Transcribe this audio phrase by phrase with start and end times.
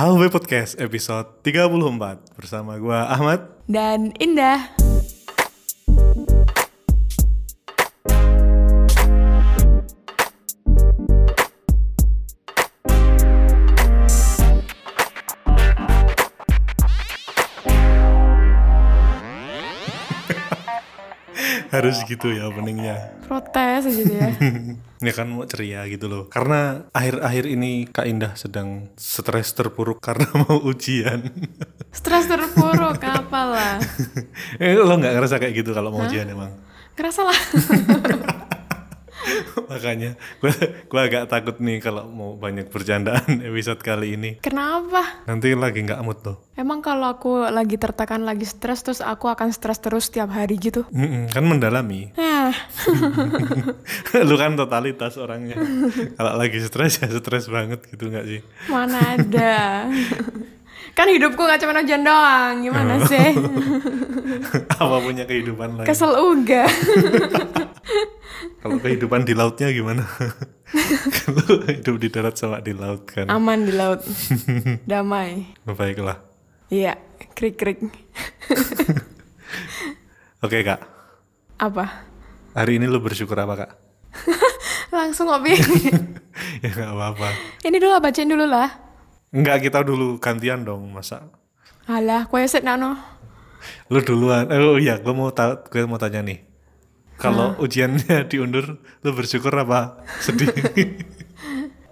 [0.00, 3.52] HW Podcast episode 34 bersama gua Ahmad.
[3.68, 4.89] Dan Indah.
[21.80, 23.16] Harus gitu ya openingnya.
[23.24, 24.28] Protes aja dia.
[25.00, 26.28] Ya kan mau ceria gitu loh.
[26.28, 31.24] Karena akhir-akhir ini Kak Indah sedang stres terpuruk karena mau ujian.
[31.88, 33.80] Stres terpuruk apalah.
[34.60, 36.52] eh, lo nggak ngerasa kayak gitu kalau mau ujian emang?
[36.92, 37.38] Kerasa lah.
[39.70, 40.52] Makanya gue
[40.86, 44.30] gua agak takut nih kalau mau banyak bercandaan episode kali ini.
[44.42, 45.24] Kenapa?
[45.24, 46.36] Nanti lagi nggak mood tuh.
[46.54, 50.84] Emang kalau aku lagi tertekan, lagi stres, terus aku akan stres terus setiap hari gitu?
[50.92, 52.12] Mm-mm, kan mendalami.
[54.28, 55.56] Lu kan totalitas orangnya.
[56.20, 58.40] kalau lagi stres ya stres banget gitu nggak sih?
[58.68, 59.88] mana ada.
[60.90, 63.32] kan hidupku gak cuma ujian doang, gimana sih?
[64.74, 65.86] Apa punya kehidupan lain?
[65.88, 66.66] Kesel uga.
[68.60, 70.04] Kalau kehidupan di lautnya gimana?
[71.16, 73.26] Kalau hidup di darat sama di laut kan.
[73.28, 74.00] Aman di laut.
[74.90, 75.56] Damai.
[75.64, 76.20] Baiklah.
[76.68, 76.94] Iya,
[77.34, 77.80] krik-krik.
[80.44, 80.80] Oke kak,
[81.60, 82.08] Apa?
[82.56, 83.70] hari ini lu bersyukur apa kak?
[84.88, 85.52] Langsung ngopi.
[86.64, 87.28] ya nggak apa-apa.
[87.62, 88.68] Ini dulu lah, bacain dulu lah.
[89.30, 91.28] Enggak kita dulu gantian dong masa.
[91.86, 92.96] Alah, kue set nano.
[93.92, 94.48] Lu duluan.
[94.48, 96.40] Eh, oh iya, gue mau ta gue mau tanya nih.
[97.20, 100.48] Kalau ujiannya diundur, lu bersyukur apa sedih?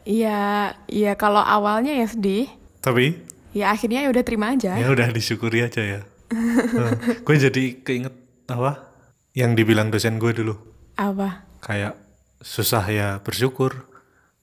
[0.09, 2.49] Iya, iya kalau awalnya ya sedih.
[2.81, 3.21] Tapi
[3.53, 4.73] Ya akhirnya ya udah terima aja.
[4.73, 6.01] ya udah disyukuri aja ya.
[7.27, 8.89] gue jadi keinget apa?
[9.33, 10.57] Yang dibilang dosen gue dulu.
[10.97, 11.45] Apa?
[11.59, 11.99] kayak
[12.39, 13.85] susah ya bersyukur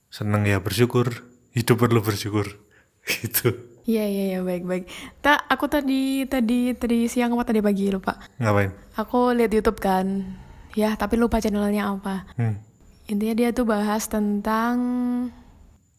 [0.06, 2.44] seneng ya bersyukur hidup perlu bersyukur
[3.02, 4.84] gitu Iya iya iya baik baik.
[5.18, 8.18] Tak aku tadi tadi tadi siang apa tadi pagi lupa.
[8.36, 10.26] ngapain Aku lihat YouTube kan.
[10.76, 12.28] Ya tapi lupa channelnya apa.
[12.36, 12.56] hmm.
[13.06, 14.76] Intinya dia tuh bahas tentang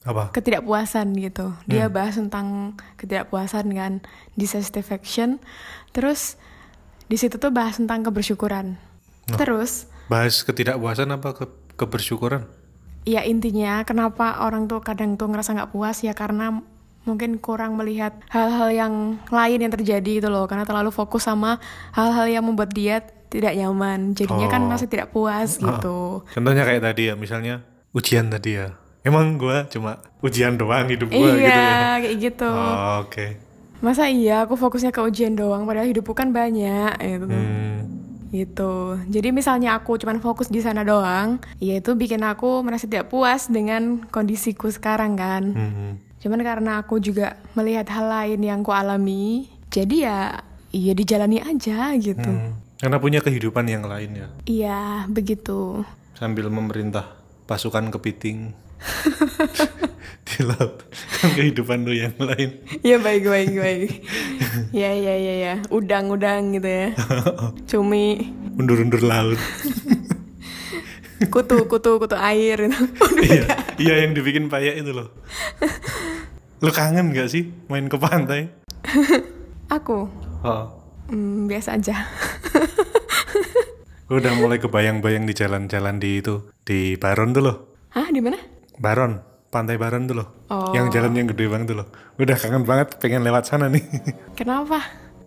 [0.05, 1.51] apa ketidakpuasan gitu.
[1.65, 3.93] Dia bahas tentang ketidakpuasan kan,
[4.37, 5.41] dissatisfaction.
[5.91, 6.37] Terus
[7.09, 8.77] di situ tuh bahas tentang kebersyukuran.
[9.33, 12.47] Terus bahas ketidakpuasan apa ke kebersyukuran
[13.07, 16.59] ya intinya kenapa orang tuh kadang tuh ngerasa nggak puas ya karena
[17.07, 18.93] mungkin kurang melihat hal-hal yang
[19.31, 21.55] lain yang terjadi itu loh karena terlalu fokus sama
[21.95, 24.69] hal-hal yang membuat dia tidak nyaman jadinya kan Oh.
[24.71, 28.73] masih tidak puas gitu contohnya kayak tadi ya misalnya ujian tadi ya
[29.03, 31.71] emang gue cuma ujian doang hidup gue iya gitu ya
[32.03, 33.25] kayak gitu oh, oke
[33.77, 37.77] masa iya aku fokusnya ke ujian doang padahal hidupku kan banyak gitu hmm.
[38.27, 38.73] gitu
[39.07, 43.47] jadi misalnya aku cuman fokus di sana doang ya itu bikin aku merasa tidak puas
[43.47, 45.93] dengan kondisiku sekarang kan Hmm.
[46.17, 50.19] Cuman karena aku juga melihat hal lain yang ku alami, jadi ya
[50.73, 52.25] iya dijalani aja gitu.
[52.25, 52.57] Hmm.
[52.77, 55.81] Karena punya kehidupan yang lain ya Iya, begitu.
[56.13, 58.53] sambil memerintah pasukan kepiting
[60.27, 63.89] di laut kan kehidupan lu yang lain Iya baik baik baik.
[64.71, 66.87] ya ya ya ya, udang-udang gitu ya.
[67.69, 68.21] Cumi,
[68.53, 69.39] undur-undur laut
[71.27, 72.77] kutu kutu kutu air gitu.
[73.25, 73.45] iya,
[73.75, 75.09] iya yang dibikin payak itu loh.
[76.59, 78.53] Lu kangen gak sih main ke pantai?
[79.67, 80.05] aku
[80.39, 80.63] Oh,
[81.09, 82.05] hmm, biasa aja.
[84.07, 87.57] Gue udah mulai kebayang-bayang di jalan-jalan di itu di Baron tuh loh.
[87.95, 88.37] Hah, di mana?
[88.77, 89.19] Baron,
[89.49, 90.27] pantai Baron tuh loh.
[90.51, 90.71] Oh.
[90.75, 91.87] Yang jalan yang gede banget tuh loh.
[92.19, 93.83] Udah kangen banget pengen lewat sana nih.
[94.39, 94.83] Kenapa?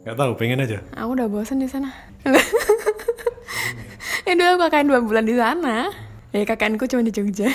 [0.06, 0.80] Gak tahu, pengen aja.
[0.96, 1.92] Aku udah bosan di sana.
[4.26, 5.92] ya dulu aku KKN dua bulan di sana.
[6.30, 7.50] Ya KKN ku cuma di Jogja.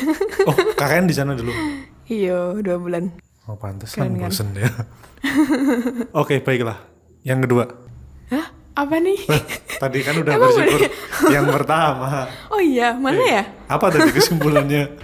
[0.46, 1.50] Oh, kakaknya di sana dulu.
[2.06, 3.10] iya, dua bulan.
[3.46, 4.30] Oh, pantas Keren kan kan?
[4.30, 4.70] bosen ya.
[6.14, 6.82] Oke, baiklah.
[7.26, 7.66] Yang kedua.
[8.34, 8.46] Hah?
[8.76, 9.20] Apa nih?
[9.80, 10.80] Tadi kan udah bersyukur
[11.36, 12.28] yang pertama.
[12.52, 13.44] Oh iya, mana ya?
[13.72, 14.92] Apa tadi kesimpulannya?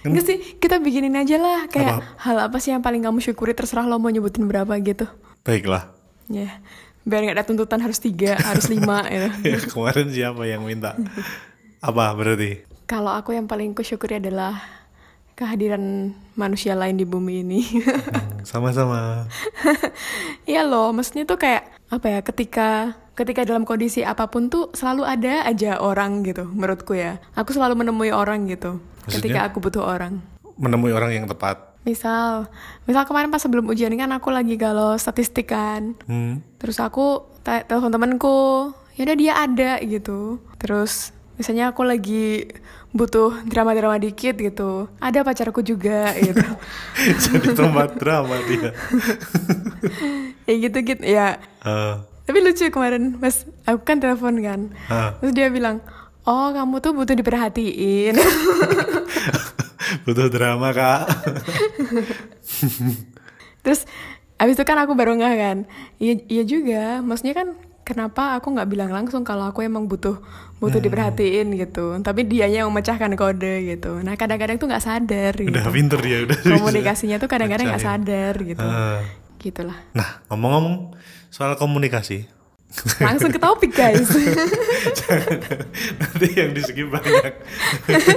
[0.00, 2.04] Enggak sih, kita bikinin aja lah kayak Apa?
[2.24, 5.04] hal apa sih yang paling kamu syukuri terserah lo mau nyebutin berapa gitu.
[5.44, 5.92] Baiklah.
[6.24, 6.56] Ya,
[7.04, 9.28] biar nggak ada tuntutan harus tiga, harus lima gitu.
[9.44, 10.94] ya kemarin siapa yang minta
[11.80, 14.62] apa berarti Kalau aku yang paling kusyukuri adalah
[15.34, 17.60] kehadiran manusia lain di bumi ini.
[17.82, 19.26] Hmm, sama-sama
[20.44, 22.20] Iya loh, maksudnya tuh kayak apa ya?
[22.22, 27.20] Ketika ketika dalam kondisi apa pun tuh selalu ada aja orang gitu, menurutku ya.
[27.34, 28.80] Aku selalu menemui orang gitu.
[29.04, 29.42] Ketika Maksudnya?
[29.44, 30.22] aku butuh orang.
[30.60, 32.52] menemui orang yang tepat Misal,
[32.84, 35.96] misal kemarin pas sebelum ujian kan aku lagi galau statistik kan.
[36.04, 36.60] hmm.
[36.60, 40.36] Terus aku te- telepon temanku, ya udah dia ada gitu.
[40.60, 42.52] Terus misalnya aku lagi
[42.92, 46.42] butuh drama-drama dikit gitu ada pacarku juga gitu
[47.24, 48.74] Jadi tempat drama dia.
[50.50, 51.28] ya gitu gitu ya
[51.60, 53.32] Eh, tapi lucu kemarin pas
[53.64, 55.80] aku kan telepon kan ah, terus dia bilang
[56.22, 58.14] oh kamu tuh butuh diperhatiin
[60.02, 61.00] butuh drama kak.
[63.60, 63.84] terus
[64.36, 65.56] abis itu kan aku baru nggak kan
[65.96, 67.46] iya iya juga maksudnya kan
[67.82, 70.16] kenapa aku nggak bilang langsung kalau aku emang butuh
[70.56, 70.86] butuh Hmm.
[70.86, 75.66] diperhatiin gitu tapi dianya yang memecahkan kode gitu nah kadang-kadang tuh nggak sadar gitu Udah
[75.68, 76.36] pinter dia udah.
[76.38, 76.50] bisa.
[76.54, 79.00] komunikasinya tuh kadang-kadang nggak sadar gitu Ah.
[79.40, 80.92] Gitulah Nah, ngomong-ngomong
[81.28, 82.28] soal komunikasi,
[82.98, 84.06] langsung ke topik guys
[86.00, 87.34] nanti yang di skip banyak.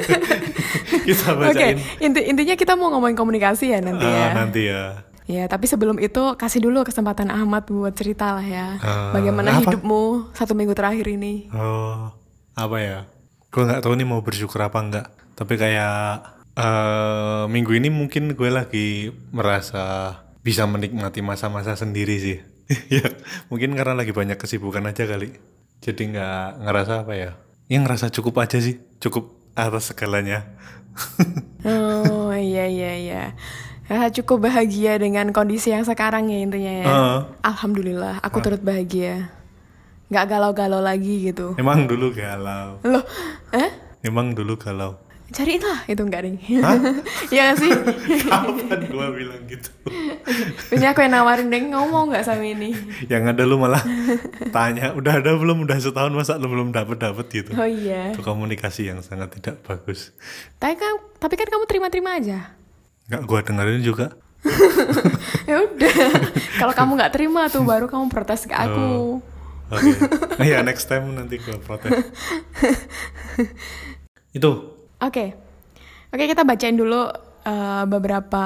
[1.07, 1.77] Kita oke bacain.
[1.99, 4.83] inti intinya kita mau ngomongin komunikasi ya nanti ya Ah, nanti ya.
[5.23, 8.75] Ya, tapi sebelum itu kasih dulu kesempatan Ahmad buat cerita lah ya.
[8.77, 9.71] Ah, Bagaimana apa?
[9.71, 11.47] hidupmu satu minggu terakhir ini?
[11.49, 12.11] Oh,
[12.53, 12.97] apa ya?
[13.47, 15.07] Gue nggak tahu nih mau bersyukur apa enggak.
[15.33, 18.87] Tapi kayak eh minggu ini mungkin gue lagi
[19.31, 20.11] merasa
[20.43, 22.37] bisa menikmati masa-masa sendiri sih.
[22.99, 23.07] ya,
[23.47, 25.39] mungkin karena lagi banyak kesibukan aja kali.
[25.79, 27.31] Jadi nggak ngerasa apa ya?
[27.71, 30.45] Ya ngerasa cukup aja sih, cukup atas segalanya.
[31.63, 33.23] Oh iya iya iya.
[33.87, 36.87] Ya, cukup bahagia dengan kondisi yang sekarang ya intinya ya.
[36.87, 37.19] Ah.
[37.39, 39.31] Alhamdulillah, aku turut bahagia.
[40.11, 41.55] Nggak galau-galau lagi gitu.
[41.55, 42.83] Emang dulu galau.
[42.83, 43.03] Loh,
[43.55, 43.71] eh?
[44.03, 44.99] Emang dulu galau.
[45.31, 46.37] Cariin lah, itu enggak ding.
[47.33, 47.71] Iya nggak sih?
[48.29, 49.69] Kapan gue bilang gitu?
[50.75, 52.75] Ini aku yang nawarin deng ngomong nggak sama ini.
[53.07, 53.79] Yang ada lu malah
[54.51, 55.63] tanya, udah ada belum?
[55.63, 57.55] Udah setahun masa lu belum dapet dapet gitu?
[57.55, 58.11] Oh iya.
[58.11, 60.11] Itu komunikasi yang sangat tidak bagus.
[60.59, 62.53] Tapi kan, tapi kan kamu terima-terima aja.
[63.07, 64.07] Nggak gua dengerin juga.
[65.49, 65.95] ya udah.
[66.59, 69.23] Kalau kamu nggak terima tuh baru kamu protes ke aku.
[69.71, 69.91] Oke.
[70.37, 71.89] Nah, ya next time nanti gua protes.
[74.35, 74.72] Itu.
[75.03, 75.35] Oke,
[76.15, 77.11] oke kita bacain dulu
[77.43, 78.45] eh, beberapa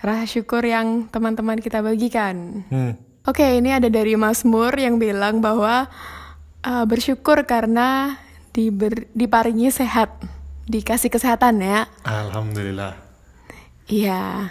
[0.00, 2.64] rasa syukur yang teman-teman kita bagikan.
[2.72, 2.96] Hmm.
[3.28, 5.92] Oke, ini ada dari Mas Mur yang bilang bahwa
[6.64, 8.16] eh, bersyukur karena
[8.56, 10.16] diber, diparingi sehat,
[10.64, 11.84] dikasih kesehatan ya.
[12.08, 12.96] Alhamdulillah.
[13.92, 14.48] Iya,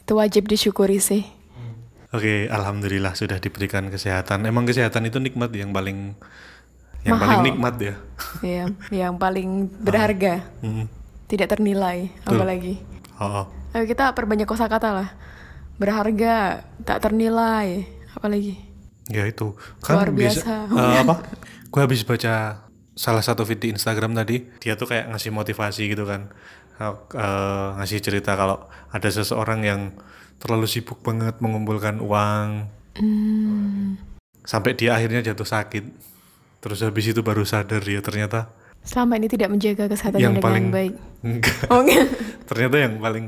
[0.00, 1.28] itu wajib disyukuri sih.
[2.12, 4.44] Oke, alhamdulillah sudah diberikan kesehatan.
[4.44, 6.12] Emang kesehatan itu nikmat yang paling
[7.02, 7.26] yang Mahal.
[7.28, 7.94] paling nikmat ya.
[8.40, 10.86] Iya, yang paling berharga, Hmm.
[11.26, 12.78] tidak ternilai, apalagi.
[13.16, 13.46] Oh.
[13.72, 15.08] Ayo kita perbanyak kosakata lah.
[15.76, 18.60] Berharga, tak ternilai, apalagi.
[19.08, 20.68] Ya itu Luar biasa.
[20.68, 20.78] biasa.
[20.78, 21.14] eh, apa?
[21.72, 22.62] Gue habis baca
[22.92, 24.46] salah satu feed di Instagram tadi.
[24.58, 26.30] Dia tuh kayak ngasih motivasi gitu kan,
[26.78, 29.80] eh, ngasih cerita kalau ada seseorang yang
[30.36, 33.96] terlalu sibuk banget mengumpulkan uang, Hmm,
[34.42, 36.11] sampai dia akhirnya jatuh sakit.
[36.62, 40.66] Terus habis itu baru sadar dia ternyata selama ini tidak menjaga kesehatannya yang dengan paling
[40.70, 40.92] baik.
[41.22, 41.58] enggak.
[41.70, 42.06] Oh, enggak.
[42.50, 43.26] ternyata yang paling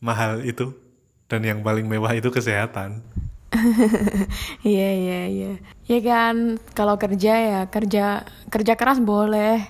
[0.00, 0.72] mahal itu
[1.28, 3.00] dan yang paling mewah itu kesehatan.
[4.64, 5.52] Iya iya iya.
[5.84, 9.60] Ya kan kalau kerja ya kerja kerja keras boleh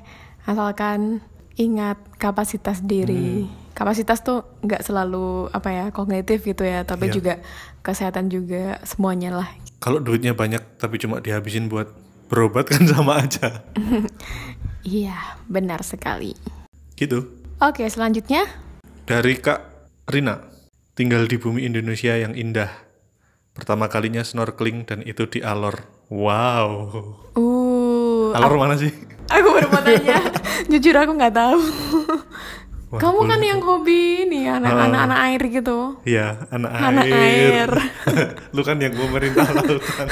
[0.47, 1.21] asalkan
[1.55, 3.45] ingat kapasitas diri.
[3.47, 3.51] Hmm.
[3.75, 7.15] Kapasitas tuh nggak selalu apa ya kognitif gitu ya, tapi Iya.
[7.15, 7.35] juga
[7.83, 9.49] kesehatan juga semuanya lah.
[9.83, 11.91] Kalau duitnya banyak tapi cuma dihabisin buat
[12.27, 13.49] berobat kan sama aja.
[14.85, 15.17] Iya
[15.49, 16.37] benar sekali.
[16.93, 17.25] Gitu.
[17.57, 18.45] Oke selanjutnya
[19.09, 19.65] Dari Kak
[20.05, 20.45] Rina,
[20.93, 22.69] tinggal di bumi Indonesia yang indah.
[23.57, 25.89] Pertama kalinya snorkeling dan itu di Alor.
[26.13, 26.69] Wow.
[27.33, 28.93] uh Alor mana sih?
[29.25, 30.21] aku baru mau tanya.
[30.71, 31.61] Jujur aku nggak tahu.
[32.93, 35.79] Wah, Kamu kan boleh yang hobi nih anak-anak anak air gitu.
[36.05, 37.25] Iya, anak, Anak air.
[37.25, 37.71] air.
[38.55, 40.07] Lu kan yang pemerintah lautan.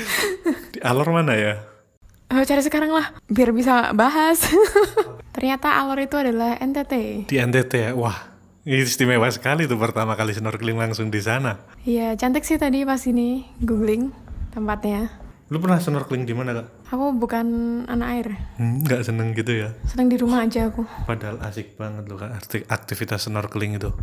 [0.72, 1.54] di Alor mana ya?
[2.26, 4.42] Oh, cari sekarang lah, biar bisa bahas.
[5.36, 7.26] Ternyata Alor itu adalah NTT.
[7.30, 7.90] Di NTT ya.
[7.94, 11.62] Wah, ini istimewa sekali tuh pertama kali snorkeling langsung di sana.
[11.82, 14.10] Iya, cantik sih tadi pas ini googling
[14.50, 15.22] tempatnya.
[15.46, 16.90] Lu pernah snorkeling di mana, Kak?
[16.90, 17.46] Aku bukan
[17.86, 18.26] anak air,
[18.58, 19.70] Hmm, nggak seneng gitu ya.
[19.86, 20.82] senang di rumah aja aku.
[21.06, 22.34] Padahal asik banget loh, Kak,
[22.66, 23.94] aktivitas snorkeling itu.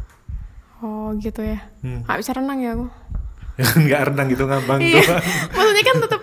[0.79, 1.59] Oh gitu ya.
[1.83, 2.07] Hmm.
[2.07, 2.87] Nggak bisa renang ya aku.
[3.53, 5.23] Ya nggak renang gitu ngambang Iya, doang.
[5.51, 6.21] maksudnya kan tetap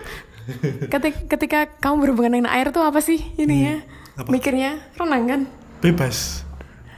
[0.90, 3.76] ketika, ketika kamu berhubungan dengan air tuh apa sih ini ya?
[4.16, 4.28] apa?
[4.28, 5.40] Mikirnya renang kan?
[5.78, 6.42] Bebas.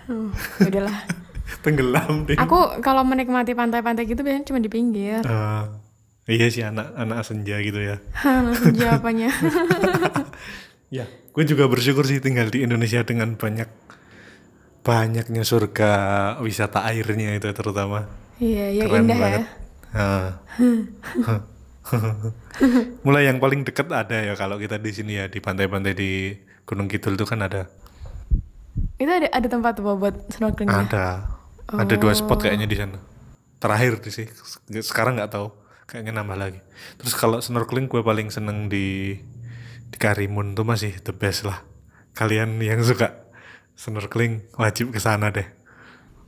[0.09, 0.99] Oh, ya udahlah.
[1.63, 2.35] Tenggelam deh.
[2.35, 5.21] Aku kalau menikmati pantai-pantai gitu biasanya cuma di pinggir.
[5.23, 5.69] Ah,
[6.25, 8.01] iya sih anak anak senja gitu ya.
[8.47, 9.29] Langsung jawabannya.
[10.89, 13.69] Ya, gue juga bersyukur sih tinggal di Indonesia dengan banyak
[14.83, 15.93] banyaknya surga
[16.41, 18.09] wisata airnya itu terutama.
[18.37, 19.39] Iya, yang Keren indah banget.
[19.39, 19.45] ya.
[19.93, 20.41] Ah.
[23.07, 26.33] Mulai yang paling deket ada ya kalau kita di sini ya di pantai-pantai di
[26.65, 27.69] Gunung Kidul itu kan ada.
[28.97, 30.71] Itu ada ada tempat apa buat snorkeling?
[30.71, 31.27] Ada.
[31.69, 32.99] Ada dua spot kayaknya di sana.
[33.61, 34.27] Terakhir di sih.
[34.81, 35.53] Sekarang nggak tahu.
[35.91, 36.61] Kayaknya nambah lagi.
[36.97, 39.19] Terus kalau snorkeling gue paling seneng di
[39.93, 41.61] di Karimun tuh masih the best lah.
[42.17, 43.29] Kalian yang suka
[43.77, 45.45] snorkeling wajib ke sana deh.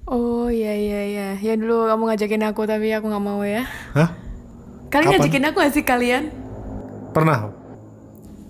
[0.04, 1.28] Oh iya iya iya.
[1.40, 3.64] Ya dulu kamu ngajakin aku tapi aku nggak mau ya.
[3.96, 4.12] Hah?
[4.92, 5.20] Kalian Kapan?
[5.20, 6.24] ngajakin aku gak sih kalian?
[7.10, 7.50] Pernah?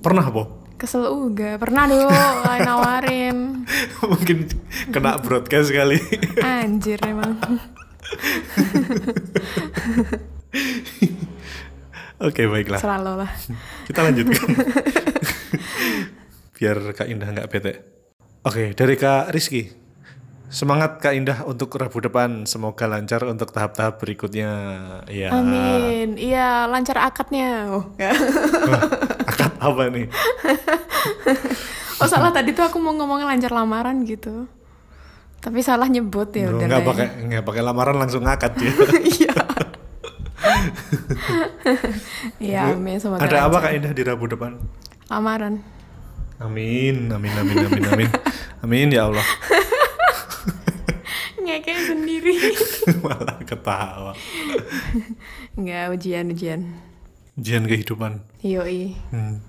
[0.04, 0.42] Pernah, Po?
[0.76, 1.56] Kesel juga.
[1.56, 2.12] Pernah dulu
[2.60, 3.64] nawarin.
[4.10, 4.50] Mungkin
[4.92, 5.96] kena broadcast kali.
[6.44, 7.40] Anjir emang.
[12.24, 12.80] Oke, baiklah.
[12.82, 13.30] Selalu lah.
[13.88, 14.48] Kita lanjutkan.
[16.56, 17.72] Biar Kak Indah nggak bete.
[18.44, 19.83] Oke, dari Kak Rizky.
[20.54, 22.46] Semangat Kak Indah untuk Rabu depan.
[22.46, 24.50] Semoga lancar untuk tahap-tahap berikutnya.
[25.10, 25.34] Ya.
[25.34, 26.14] Amin.
[26.14, 27.74] Iya, lancar akadnya.
[27.74, 27.90] Oh.
[29.26, 30.06] Akad apa nih?
[31.98, 34.46] oh salah tadi tuh aku mau ngomongin lancar lamaran gitu.
[35.42, 36.86] Tapi salah nyebut ya nggak ya.
[36.86, 38.72] pakai nggak pakai lamaran langsung ngakad ya.
[39.02, 39.34] Iya.
[42.38, 43.62] Iya, amin semoga Ada apa lancar.
[43.64, 44.60] Kak Indah di Rabu depan?
[45.10, 45.64] Lamaran.
[46.38, 48.10] Amin, amin, amin, amin, amin.
[48.60, 49.24] Amin ya Allah.
[52.24, 52.56] Sendiri.
[53.04, 54.12] Malah ketawa.
[55.60, 56.60] Enggak, ujian, ujian.
[57.36, 58.24] Ujian kehidupan.
[58.40, 58.96] Yoi.
[59.12, 59.44] Hmm.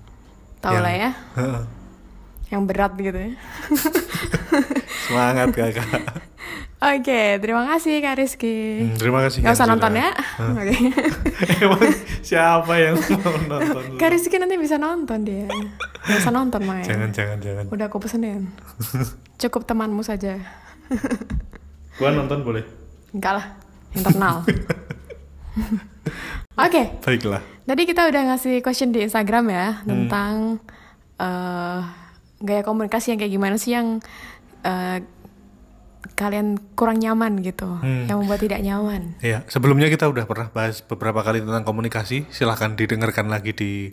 [0.66, 1.10] Yang- lah ya,
[2.50, 3.30] yang berat gitu ya.
[5.06, 6.02] Semangat kakak.
[6.76, 8.82] Oke, terima kasih Kak Rizky.
[8.82, 9.46] Hmm, terima kasih.
[9.46, 10.10] Gak usah nonton ya.
[10.42, 10.74] Oke.
[11.62, 11.82] Emang
[12.20, 13.94] siapa yang mau nonton?
[13.94, 15.46] Kak Rizky nanti bisa nonton dia.
[16.02, 16.82] Gak usah nonton main.
[16.82, 17.64] Jangan, jangan, jangan.
[17.70, 18.50] Udah aku pesenin.
[19.38, 20.34] Cukup temanmu saja.
[21.96, 22.64] Gua nonton boleh.
[23.16, 23.46] Enggak lah,
[23.96, 24.44] internal.
[26.56, 27.42] Oke, Baiklah.
[27.68, 30.60] tadi kita udah ngasih question di Instagram ya tentang
[31.20, 31.80] eh,
[32.40, 34.00] gaya komunikasi yang kayak gimana sih yang
[34.64, 35.04] eh,
[36.16, 39.20] kalian kurang nyaman gitu, yang membuat tidak nyaman.
[39.20, 42.24] Ya, sebelumnya kita udah pernah bahas beberapa kali tentang komunikasi.
[42.32, 43.92] Silahkan didengarkan lagi di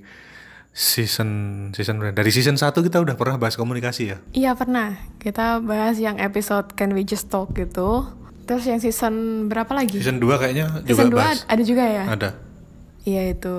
[0.73, 1.29] season
[1.71, 4.17] season dari season 1 kita udah pernah bahas komunikasi ya.
[4.33, 8.09] Iya pernah, kita bahas yang episode Can We Just Talk gitu.
[8.43, 9.13] Terus yang season
[9.47, 10.01] berapa lagi?
[10.01, 11.37] Season 2 kayaknya juga Season 2 bahas.
[11.45, 12.03] ada juga ya?
[12.09, 12.29] Ada.
[13.03, 13.57] Iya itu.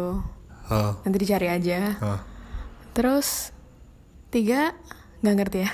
[0.67, 1.97] Oh, Nanti dicari aja.
[2.03, 2.21] oh.
[2.93, 3.55] Terus
[4.29, 4.75] tiga
[5.21, 5.71] nggak ngerti ya.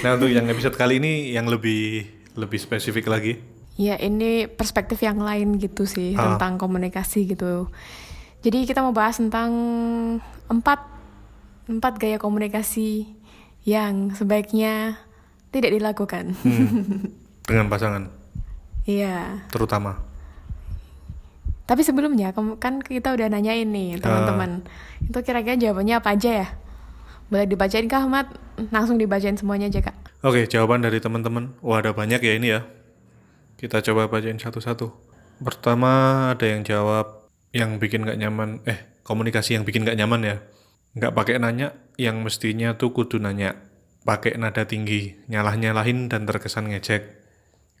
[0.00, 3.34] Nah, untuk yang episode kali ini yang lebih lebih spesifik lagi.
[3.74, 6.38] ya ini perspektif yang lain gitu sih Ah.
[6.38, 7.66] tentang komunikasi gitu.
[8.44, 9.50] Jadi kita mau bahas tentang
[10.52, 10.84] empat
[11.64, 13.08] empat gaya komunikasi
[13.64, 15.00] yang sebaiknya
[15.48, 16.36] tidak dilakukan.
[16.44, 17.08] Hmm,
[17.48, 18.12] dengan pasangan
[18.84, 19.48] Iya.
[19.48, 19.96] terutama.
[21.64, 24.60] Tapi sebelumnya kan kita udah nanyain nih teman-teman.
[25.08, 26.48] Itu kira-kira jawabannya apa aja ya?
[27.32, 28.28] Boleh dibacain kah Ahmad?
[28.68, 29.96] Langsung dibacain semuanya aja kak.
[30.20, 31.56] Oke, jawaban dari teman-teman.
[31.64, 32.68] Wah, ada banyak ya ini ya.
[33.56, 34.92] Kita coba bacain satu-satu.
[35.40, 37.23] Pertama ada yang jawab
[37.54, 38.60] yang bikin nggak nyaman.
[38.66, 40.36] Eh, komunikasi yang bikin nggak nyaman ya.
[40.98, 43.54] Nggak pakai nanya, yang mestinya tuh kudu nanya.
[44.02, 47.24] Pakai nada tinggi, nyalah-nyalahin dan terkesan ngejek.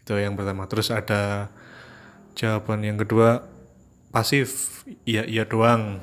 [0.06, 0.70] Itu yang pertama.
[0.70, 1.52] Terus ada
[2.38, 3.44] jawaban yang kedua,
[4.14, 6.00] pasif, iya iya doang.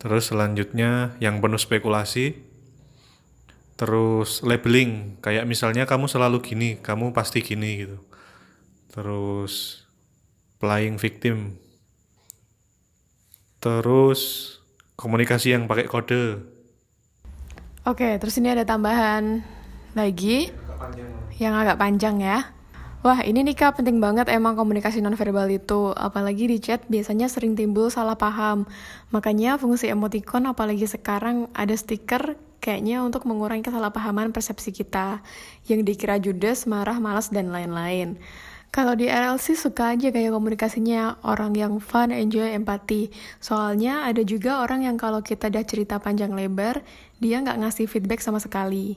[0.00, 2.50] Terus selanjutnya yang penuh spekulasi,
[3.80, 7.96] terus labeling kayak misalnya kamu selalu gini kamu pasti gini gitu
[8.92, 9.88] terus
[10.60, 11.56] playing victim
[13.60, 14.20] terus
[14.96, 16.40] komunikasi yang pakai kode
[17.80, 19.40] Oke, terus ini ada tambahan
[19.96, 20.52] lagi
[21.40, 22.52] yang agak panjang ya.
[23.00, 25.96] Wah, ini nih Kak penting banget emang komunikasi nonverbal itu.
[25.96, 28.68] Apalagi di chat biasanya sering timbul salah paham.
[29.08, 35.24] Makanya fungsi emoticon apalagi sekarang ada stiker kayaknya untuk mengurangi kesalahpahaman persepsi kita
[35.64, 38.20] yang dikira judes, marah, malas dan lain-lain.
[38.70, 43.10] Kalau di RLC suka aja kayak komunikasinya orang yang fun, enjoy, empati.
[43.42, 46.86] Soalnya ada juga orang yang kalau kita udah cerita panjang lebar,
[47.18, 48.94] dia nggak ngasih feedback sama sekali.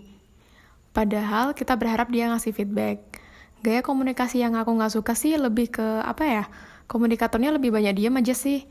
[0.93, 3.01] Padahal kita berharap dia ngasih feedback.
[3.65, 6.43] Gaya komunikasi yang aku nggak suka sih lebih ke apa ya?
[6.85, 8.69] Komunikatornya lebih banyak diam aja sih.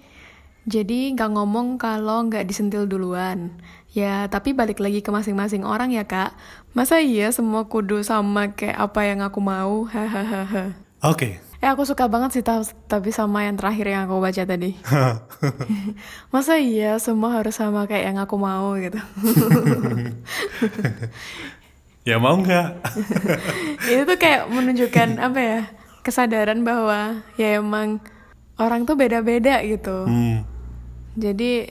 [0.70, 3.58] Jadi nggak ngomong kalau nggak disentil duluan.
[3.90, 6.30] Ya, tapi balik lagi ke masing-masing orang ya kak.
[6.78, 9.82] Masa iya semua kudu sama kayak apa yang aku mau?
[9.90, 10.91] Hahaha.
[11.02, 14.74] Oke Eh aku suka banget sih ta- tapi sama yang terakhir yang aku baca tadi.
[16.34, 18.98] Masa iya semua harus sama kayak yang aku mau gitu.
[22.02, 22.82] ya mau nggak
[23.94, 25.60] itu tuh kayak menunjukkan apa ya
[26.02, 28.02] kesadaran bahwa ya emang
[28.58, 30.02] orang tuh beda-beda gitu.
[30.02, 30.42] Hmm.
[31.14, 31.70] Jadi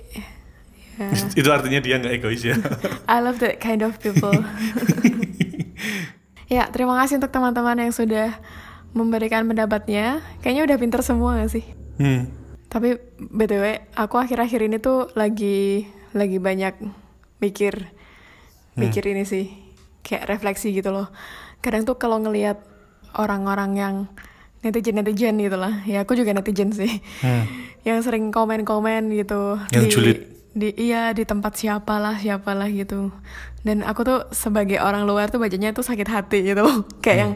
[0.95, 2.55] ya, Itu artinya dia nggak egois ya.
[3.11, 4.31] I love that kind of people.
[6.47, 8.39] ya, terima kasih untuk teman-teman yang sudah
[8.91, 10.19] memberikan pendapatnya.
[10.43, 11.65] Kayaknya udah pinter semua gak sih?
[11.97, 12.23] hmm.
[12.71, 15.83] Tapi btw, aku akhir-akhir ini tuh lagi
[16.15, 16.79] lagi banyak
[17.43, 17.91] mikir
[18.79, 19.51] mikir ini sih,
[19.99, 21.11] kayak refleksi gitu loh.
[21.59, 22.63] Kadang tuh kalau ngelihat
[23.19, 23.95] orang-orang yang
[24.63, 27.43] netizen netizen gitu lah, ya aku juga netizen sih, Hmm.
[27.87, 29.59] yang sering komen-komen gitu.
[29.75, 30.17] Yang di, julid.
[30.51, 33.11] Di iya di tempat siapalah siapalah gitu.
[33.61, 37.31] Dan aku tuh sebagai orang luar tuh bacanya tuh sakit hati gitu loh, kayak yang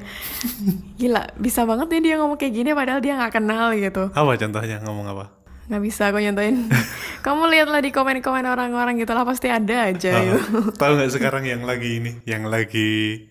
[0.98, 4.82] gila bisa banget nih dia ngomong kayak gini padahal dia nggak kenal gitu Apa contohnya
[4.82, 5.26] ngomong apa?
[5.66, 6.70] nggak bisa aku nyontoin
[7.26, 10.38] kamu lihatlah di komen-komen orang-orang gitu lah pasti ada aja Ah, gitu
[10.82, 13.26] tahu nggak sekarang yang lagi ini, yang lagi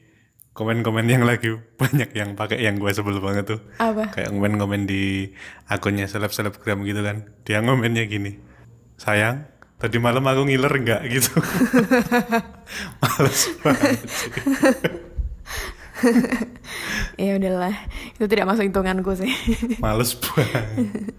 [0.50, 3.60] komen-komen yang lagi banyak yang pakai yang gue sebel banget tuh.
[3.78, 5.34] apa Kayak komen-komen di
[5.66, 7.26] akunnya seleb-selebgram gitu kan.
[7.42, 8.38] Dia ngomennya gini.
[8.94, 11.32] Sayang, tadi malam aku ngiler nggak gitu.
[13.02, 14.00] Males banget
[17.16, 17.74] ya udahlah
[18.12, 19.30] itu tidak masuk hitunganku sih
[19.78, 21.14] Males banget.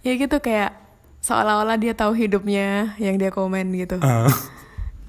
[0.00, 0.76] ya gitu kayak
[1.20, 4.30] seolah-olah dia tahu hidupnya yang dia komen gitu Ah,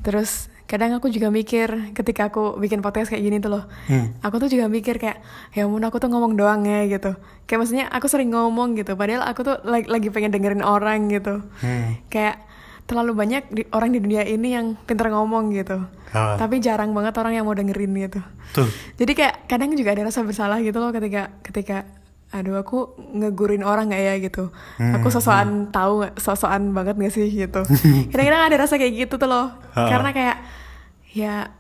[0.04, 4.24] terus kadang aku juga mikir ketika aku bikin podcast kayak gini tuh loh hmm.
[4.24, 5.20] aku tuh juga mikir kayak
[5.52, 7.12] ya ampun aku tuh ngomong doang ya gitu
[7.44, 11.44] kayak maksudnya aku sering ngomong gitu padahal aku tuh lagi, lagi pengen dengerin orang gitu
[11.60, 12.00] Hmm.
[12.08, 12.40] kayak
[12.82, 17.16] terlalu banyak di- orang di dunia ini yang pinter ngomong gitu Ah, tapi jarang banget
[17.16, 18.20] orang yang mau dengerin gitu
[18.52, 18.68] tuh.
[18.96, 21.88] jadi kayak kadang juga ada rasa bersalah gitu loh ketika ketika
[22.32, 24.16] aduh aku ngegurin orang nggak ya?
[24.24, 24.50] gitu.
[24.80, 27.62] Aku sosokan tahu nggak sosokan banget gak sih gitu.
[28.12, 29.52] Kadang-kadang ada rasa kayak gitu tuh loh.
[29.76, 29.88] Ha.
[29.88, 30.38] karena kayak
[31.12, 31.52] ya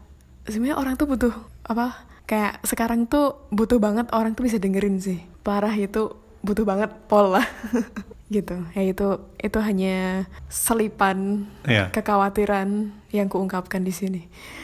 [0.48, 5.20] sebenarnya orang tuh butuh apa kayak sekarang tuh butuh banget orang tuh bisa dengerin sih.
[5.44, 7.46] Parah itu butuh banget pol lah.
[8.32, 8.56] Gitu.
[8.72, 9.08] Ya itu
[9.44, 11.92] itu hanya selipan Iya.
[11.92, 14.22] kekhawatiran yang kuungkapkan di sini.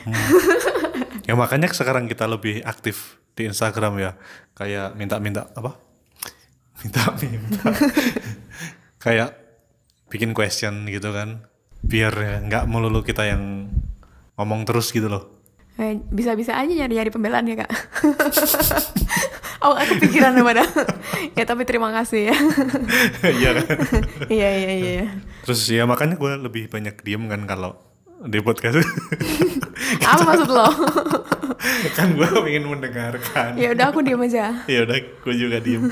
[1.28, 4.12] Ya makanya sekarang kita lebih aktif di Instagram ya.
[4.56, 5.76] Kayak minta-minta apa?
[6.84, 7.74] Minta-minta.
[9.04, 9.38] Kayak
[10.12, 11.48] bikin question gitu kan.
[11.82, 13.72] Biar nggak melulu kita yang
[14.38, 15.38] ngomong terus gitu loh.
[15.78, 17.70] Eh, bisa-bisa aja nyari-nyari pembelaan ya kak.
[19.66, 20.66] oh aku pikiran pada.
[21.38, 22.38] ya tapi terima kasih ya.
[23.38, 23.66] Iya kan?
[24.26, 24.92] iya iya iya.
[25.02, 25.06] iya.
[25.46, 27.78] Terus ya makanya gue lebih banyak diem kan kalau
[28.26, 28.82] di podcast.
[30.10, 30.68] Apa maksud lo?
[31.98, 33.54] kan gue pengen mendengarkan.
[33.54, 34.66] ya udah aku diam aja.
[34.66, 35.86] Ya udah, gue juga diem.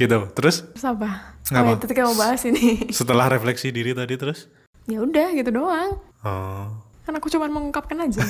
[0.00, 0.18] gitu.
[0.34, 1.38] Terus Terus apa?
[1.54, 1.62] Apa?
[1.62, 2.90] Oh, ya, itu kita mau bahas ini.
[2.90, 4.50] setelah refleksi diri tadi terus?
[4.84, 5.96] ya udah gitu doang.
[6.26, 6.68] Oh.
[7.08, 8.20] Kan aku cuma mengungkapkan aja.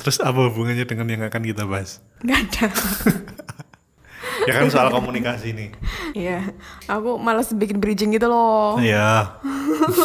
[0.00, 2.00] Terus apa hubungannya dengan yang akan kita bahas?
[2.24, 2.66] Gak ada.
[4.48, 5.70] Ya kan soal komunikasi nih.
[6.16, 6.52] Iya.
[6.88, 8.78] Aku malas bikin bridging gitu loh.
[8.80, 9.38] Iya.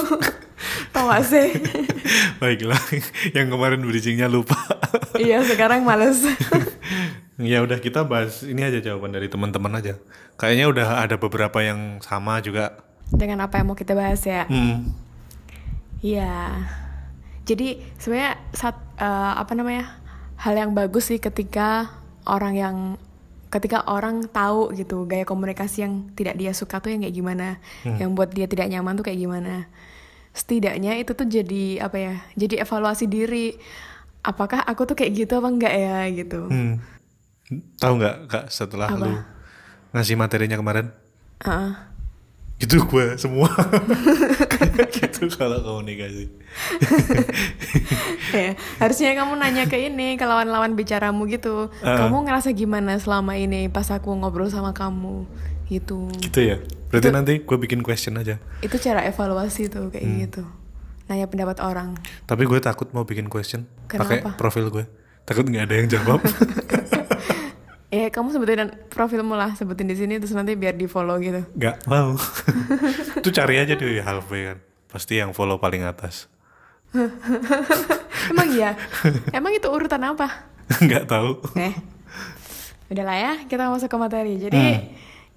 [0.93, 1.53] Tau gak sih?
[2.41, 2.81] Baiklah,
[3.33, 4.57] yang kemarin bridgingnya lupa.
[5.17, 6.25] iya sekarang males.
[7.37, 10.01] ya udah kita bahas ini aja jawaban dari teman-teman aja.
[10.37, 12.81] Kayaknya udah ada beberapa yang sama juga.
[13.13, 14.49] Dengan apa yang mau kita bahas ya?
[14.49, 14.89] Hmm.
[16.01, 16.65] Iya.
[17.45, 20.01] Jadi sebenarnya saat eh, apa namanya
[20.41, 21.89] hal yang bagus sih ketika
[22.27, 22.75] orang yang
[23.47, 27.47] ketika orang tahu gitu gaya komunikasi yang tidak dia suka tuh yang kayak gimana,
[27.99, 29.71] yang buat dia tidak nyaman tuh kayak gimana.
[30.35, 32.15] Setidaknya itu tuh jadi apa ya?
[32.35, 33.57] Jadi evaluasi diri.
[34.21, 36.51] Apakah aku tuh kayak gitu apa enggak ya gitu.
[36.51, 36.83] Hmm.
[37.79, 38.99] Tahu nggak kak setelah Apa?
[38.99, 39.13] lu
[39.95, 40.91] ngasih materinya kemarin?
[41.47, 41.71] Heeh.
[42.59, 43.47] Itu gue semua.
[45.17, 46.29] Gitu kalau komunikasi.
[48.27, 51.71] Ya, harusnya kamu nanya ke ini ke lawan-lawan bicaramu gitu.
[51.79, 52.05] Ah.
[52.05, 55.23] Kamu ngerasa gimana selama ini pas aku ngobrol sama kamu
[55.67, 56.11] gitu.
[56.19, 56.57] Gitu ya.
[56.91, 58.35] Berarti nanti gue bikin question aja.
[58.59, 60.19] Itu cara evaluasi tuh kayak Hmm.
[60.23, 60.43] gitu.
[61.07, 61.95] Nanya pendapat orang.
[62.25, 64.85] Tapi gue takut mau bikin question pakai profil gue.
[65.23, 66.19] Takut nggak ada yang jawab.
[67.87, 71.47] Eh, kamu sebutin profilmu lah, sebutin di sini terus nanti biar di follow gitu.
[71.55, 72.19] Nggak mau.
[73.23, 74.57] Itu cari aja di halfway kan.
[74.87, 76.31] Pasti yang follow paling atas.
[78.31, 78.75] Emang iya?
[79.35, 80.47] Emang itu urutan apa?
[80.85, 81.43] Nggak tahu.
[81.59, 81.75] Eh,
[82.87, 84.33] udahlah ya, kita masuk ke materi.
[84.39, 84.83] Jadi Hmm.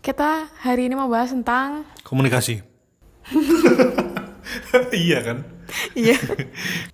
[0.01, 2.63] kita hari ini mau bahas tentang Komunikasi.
[5.07, 5.39] iya kan?
[5.95, 6.19] Iya.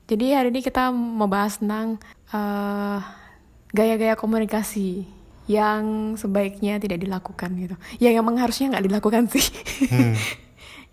[0.04, 1.96] Jadi hari ini kita mau bahas tentang
[2.32, 2.98] eh,
[3.72, 5.04] gaya-gaya komunikasi
[5.46, 7.76] yang sebaiknya tidak dilakukan gitu.
[8.02, 9.46] Yang emang harusnya nggak dilakukan sih.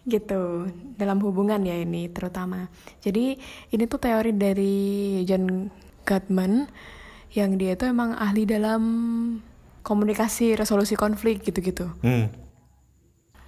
[0.04, 2.68] Gitu dalam hubungan ya ini terutama.
[3.00, 3.40] Jadi
[3.72, 4.76] ini tuh teori dari
[5.24, 5.72] John
[6.04, 6.68] Gottman
[7.34, 8.82] yang dia itu emang ahli dalam
[9.82, 12.30] komunikasi resolusi konflik gitu-gitu Hmm.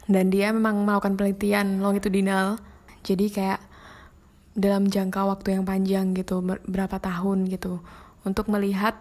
[0.06, 2.60] dan dia memang melakukan penelitian longitudinal
[3.06, 3.62] jadi kayak
[4.52, 7.80] dalam jangka waktu yang panjang gitu ber- berapa tahun gitu
[8.26, 8.98] untuk melihat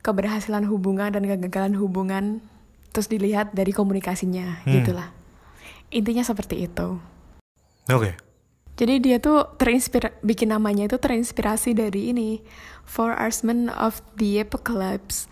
[0.00, 2.40] keberhasilan hubungan dan kegagalan hubungan
[2.94, 4.72] terus dilihat dari komunikasinya Hmm.
[4.78, 5.10] gitulah
[5.90, 6.98] intinya seperti itu
[7.88, 8.12] Oke.
[8.76, 12.44] jadi dia tuh terinspirasi bikin namanya itu terinspirasi dari ini
[12.84, 15.26] Four Horsemen of the Apocalypse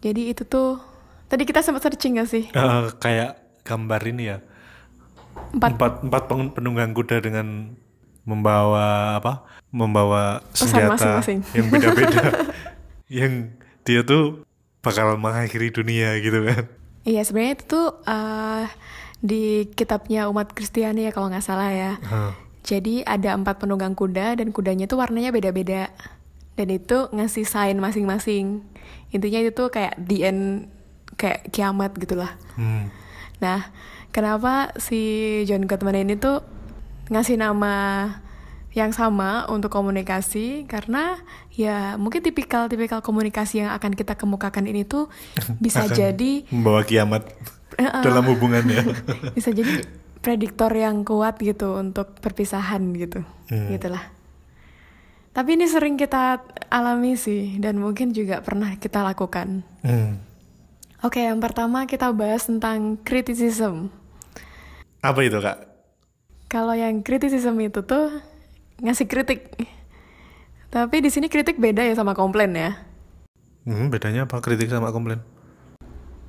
[0.00, 0.80] jadi itu tuh
[1.26, 4.38] tadi kita sempat searching gak sih Eh, kayak gambar ini ya.
[5.56, 7.72] empat Empat empat penunggang kuda dengan
[8.22, 9.44] membawa apa?
[9.72, 11.40] Membawa senjata masing-masing.
[11.56, 12.22] yang beda-beda.
[13.24, 13.32] yang
[13.82, 14.44] dia tuh
[14.78, 16.68] bakal mengakhiri dunia gitu kan.
[17.02, 18.64] Iya sebenarnya itu tuh eh,
[19.24, 21.92] di kitabnya umat Kristiani ya kalau nggak salah ya.
[22.60, 25.88] Jadi ada empat penunggang kuda dan kudanya tuh warnanya beda-beda
[26.60, 28.60] dan itu ngasih sign masing-masing.
[29.16, 30.68] Intinya itu tuh kayak the end
[31.16, 32.36] kayak kiamat gitulah.
[32.60, 32.92] Hmm.
[33.40, 33.72] Nah
[34.12, 36.44] kenapa si John Gottman ini tuh
[37.08, 38.08] ngasih nama
[38.74, 41.22] yang sama untuk komunikasi karena
[41.54, 45.06] ya mungkin tipikal-tipikal komunikasi yang akan kita kemukakan ini tuh
[45.64, 47.22] bisa Akan jadi membawa kiamat
[47.76, 48.82] dalam hubungannya.
[49.36, 49.82] bisa jadi
[50.18, 53.68] prediktor yang kuat gitu untuk perpisahan gitu Hmm.
[53.70, 54.00] gitulah
[55.30, 60.16] tapi ini sering kita alami sih dan mungkin juga pernah kita lakukan Hmm.
[61.00, 63.92] oke yang pertama kita bahas tentang criticism
[65.00, 65.60] Apa itu kak?
[66.46, 68.16] kalau yang criticism itu tuh
[68.80, 69.44] ngasih kritik
[70.70, 72.72] tapi di sini kritik beda ya sama komplain ya
[73.64, 75.24] Hmm, bedanya apa kritik sama komplain?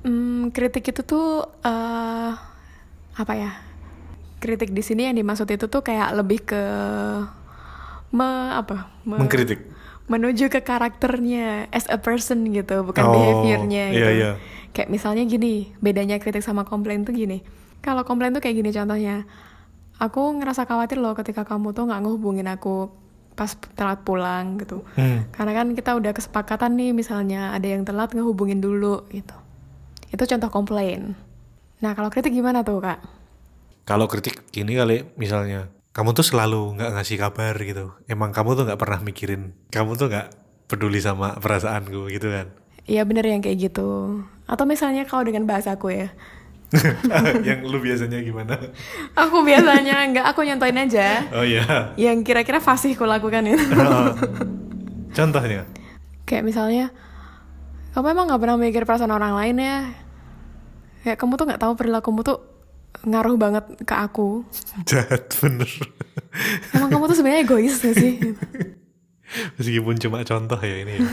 [0.06, 1.26] Hmm, kritik itu tuh
[1.60, 2.32] eh
[3.12, 3.50] apa ya?
[4.38, 6.62] Kritik di sini yang dimaksud itu tuh kayak lebih ke
[8.12, 8.86] me apa?
[9.02, 9.74] Me- Mengkritik.
[10.06, 14.10] menuju ke karakternya as a person gitu, bukan Oh, behaviornya iya, gitu.
[14.14, 14.30] iya.
[14.70, 17.42] Kayak misalnya gini, bedanya kritik sama komplain tuh gini.
[17.82, 19.26] Kalau komplain tuh kayak gini contohnya.
[19.98, 22.92] Aku ngerasa khawatir loh ketika kamu tuh nggak ngehubungin aku
[23.34, 24.86] pas telat pulang gitu.
[24.94, 25.26] Hmm.
[25.34, 29.34] Karena kan kita udah kesepakatan nih misalnya ada yang telat ngehubungin dulu gitu.
[30.10, 31.14] Itu contoh komplain.
[31.82, 32.98] Nah kalau kritik gimana tuh kak?
[33.86, 37.94] Kalau kritik gini kali misalnya, kamu tuh selalu nggak ngasih kabar gitu.
[38.10, 40.28] Emang kamu tuh nggak pernah mikirin, kamu tuh nggak
[40.66, 42.50] peduli sama perasaanku gitu kan?
[42.86, 44.22] Iya bener yang kayak gitu.
[44.46, 46.08] Atau misalnya kalau dengan bahasaku ya.
[47.46, 48.58] yang lu biasanya gimana?
[49.14, 51.22] Aku biasanya nggak aku nyontoin aja.
[51.30, 51.94] Oh iya.
[51.94, 53.62] Yang kira-kira fasih ku lakukan itu.
[53.86, 54.10] Oh.
[55.14, 55.64] Contohnya?
[56.26, 56.90] kayak misalnya,
[57.96, 59.88] kamu emang nggak pernah mikir perasaan orang lain ya?
[61.00, 62.44] Kayak kamu tuh nggak tahu perilakumu tuh
[63.08, 64.44] ngaruh banget ke aku.
[64.90, 65.70] Jahat bener.
[66.76, 68.20] Emang kamu tuh sebenarnya egois gak sih?
[69.56, 71.08] Meskipun cuma contoh ya ini ya.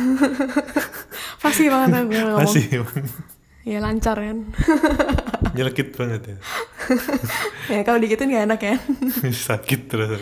[1.41, 2.39] Fasih banget aku ngomong.
[2.43, 2.63] Masih
[3.63, 4.52] Ya lancar kan.
[5.56, 6.38] nyelekit banget ya.
[7.72, 8.76] ya kalau digituin gak enak ya.
[9.32, 10.19] Sakit terus.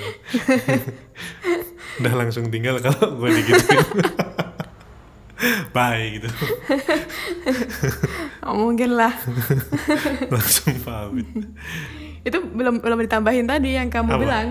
[1.97, 3.81] Udah langsung tinggal kalau gue digituin.
[5.75, 6.29] Bye gitu.
[8.41, 9.13] Oh, mungkin lah.
[10.33, 11.29] langsung pamit.
[12.25, 14.17] Itu belum belum ditambahin tadi yang kamu Apa?
[14.17, 14.47] bilang.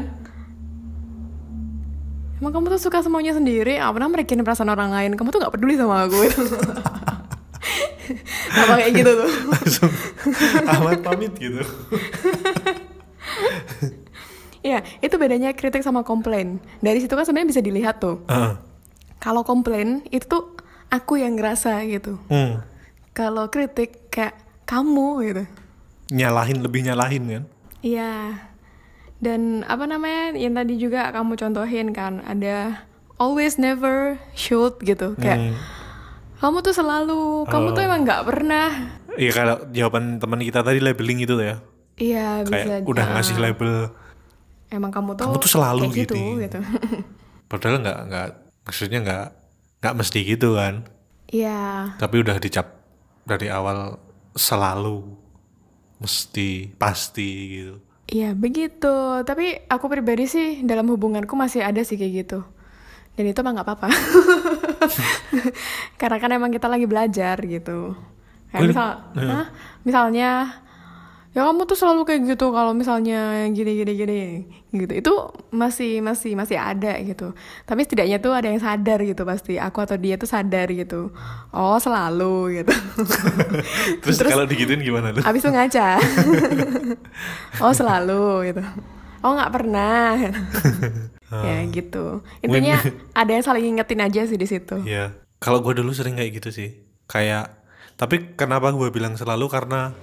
[2.39, 5.19] Emang kamu tuh suka semuanya sendiri, gak pernah merekin perasaan orang lain.
[5.19, 6.23] Kamu tuh gak peduli sama aku.
[8.63, 9.31] Apa kayak gitu tuh.
[9.51, 9.91] langsung
[10.71, 11.61] amat pamit gitu.
[14.61, 16.63] Iya, itu bedanya kritik sama komplain.
[16.79, 18.23] Dari situ kan sebenarnya bisa dilihat tuh.
[18.31, 18.61] Ah.
[19.19, 20.60] Kalau komplain itu tuh
[20.91, 22.19] aku yang ngerasa gitu.
[22.27, 22.61] Hmm.
[23.11, 25.45] Kalau kritik kayak kamu gitu.
[26.11, 27.45] Nyalahin lebih nyalahin kan?
[27.81, 28.15] Iya.
[29.17, 35.37] Dan apa namanya yang tadi juga kamu contohin kan ada always never should gitu kayak
[35.39, 35.57] Hmm.
[36.41, 37.87] kamu tuh selalu kamu tuh Oh.
[37.87, 38.69] emang nggak pernah
[39.13, 41.61] Iya kalau jawaban teman kita tadi labeling itu ya.
[41.95, 43.93] iya bisa Kayak udah ah, ngasih label
[44.71, 46.41] emang kamu tuh Kamu tuh selalu kayak gitu gini.
[46.41, 46.59] gitu
[47.45, 48.27] padahal nggak nggak
[48.63, 49.27] maksudnya nggak
[49.81, 50.85] nggak mesti gitu kan.
[51.29, 52.77] iya Tapi udah dicap
[53.25, 53.97] dari awal
[54.33, 55.03] selalu
[55.99, 57.75] mesti pasti gitu.
[58.09, 62.39] iya begitu tapi aku pribadi sih dalam hubunganku masih ada sih kayak gitu
[63.15, 63.89] dan itu mah nggak apa-apa
[66.01, 67.95] karena kan emang kita lagi belajar gitu
[68.51, 69.31] kayak misal Iya.
[69.31, 69.47] Hah?
[69.85, 70.29] misalnya
[71.31, 74.21] ya kamu tuh selalu kayak gitu kalau misalnya gini gini gini
[74.75, 74.93] gitu.
[74.99, 75.13] Itu
[75.55, 77.39] masih masih masih ada gitu.
[77.63, 79.55] Tapi setidaknya tuh ada yang sadar gitu pasti.
[79.63, 81.15] Aku atau dia tuh sadar gitu.
[81.55, 82.75] Oh selalu gitu.
[84.03, 85.23] Terus, kalau digituin gimana lu?
[85.23, 85.89] abis itu ngaca.
[87.63, 88.63] Oh selalu gitu.
[89.23, 90.19] Oh nggak pernah.
[91.31, 92.27] Ya gitu.
[92.43, 92.83] Intinya
[93.15, 94.83] ada yang saling ingetin aja sih di situ.
[94.83, 95.15] Iya.
[95.39, 96.83] Kalau gue dulu sering kayak gitu sih.
[97.07, 97.55] Kayak
[97.95, 99.47] Tapi kenapa gue bilang selalu?
[99.47, 99.95] Karena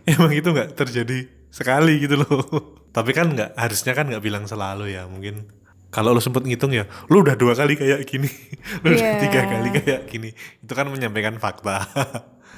[0.12, 2.44] emang itu nggak terjadi sekali gitu loh.
[2.96, 5.46] Tapi kan nggak harusnya kan nggak bilang selalu ya mungkin.
[5.90, 8.30] Kalau lo sempet ngitung ya, lo udah dua kali kayak gini,
[8.86, 9.18] lo udah Iya.
[9.18, 10.30] tiga kali kayak gini.
[10.62, 11.82] Itu kan menyampaikan fakta.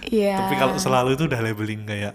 [0.05, 0.37] Iya.
[0.37, 2.13] Tapi kalau selalu itu udah labeling kayak,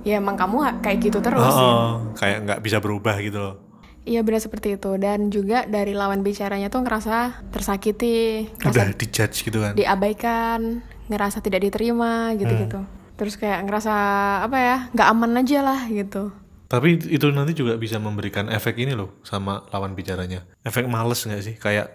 [0.00, 1.44] ya emang kamu kayak gitu terus.
[1.44, 1.60] oh, ya.
[1.60, 3.56] oh, kayak nggak bisa berubah gitu loh.
[4.04, 9.36] Iya benar seperti itu dan juga dari lawan bicaranya tuh ngerasa tersakiti, Udah ngerasa dijudge
[9.44, 9.72] gitu kan.
[9.76, 10.60] diabaikan,
[11.08, 12.80] ngerasa tidak diterima gitu-gitu.
[12.80, 13.03] Hmm.
[13.14, 13.94] Terus kayak ngerasa
[14.42, 16.34] apa ya, nggak aman aja lah gitu.
[16.66, 20.42] Tapi itu nanti juga bisa memberikan efek ini loh sama lawan bicaranya.
[20.66, 21.54] Efek males nggak sih?
[21.54, 21.92] Kayak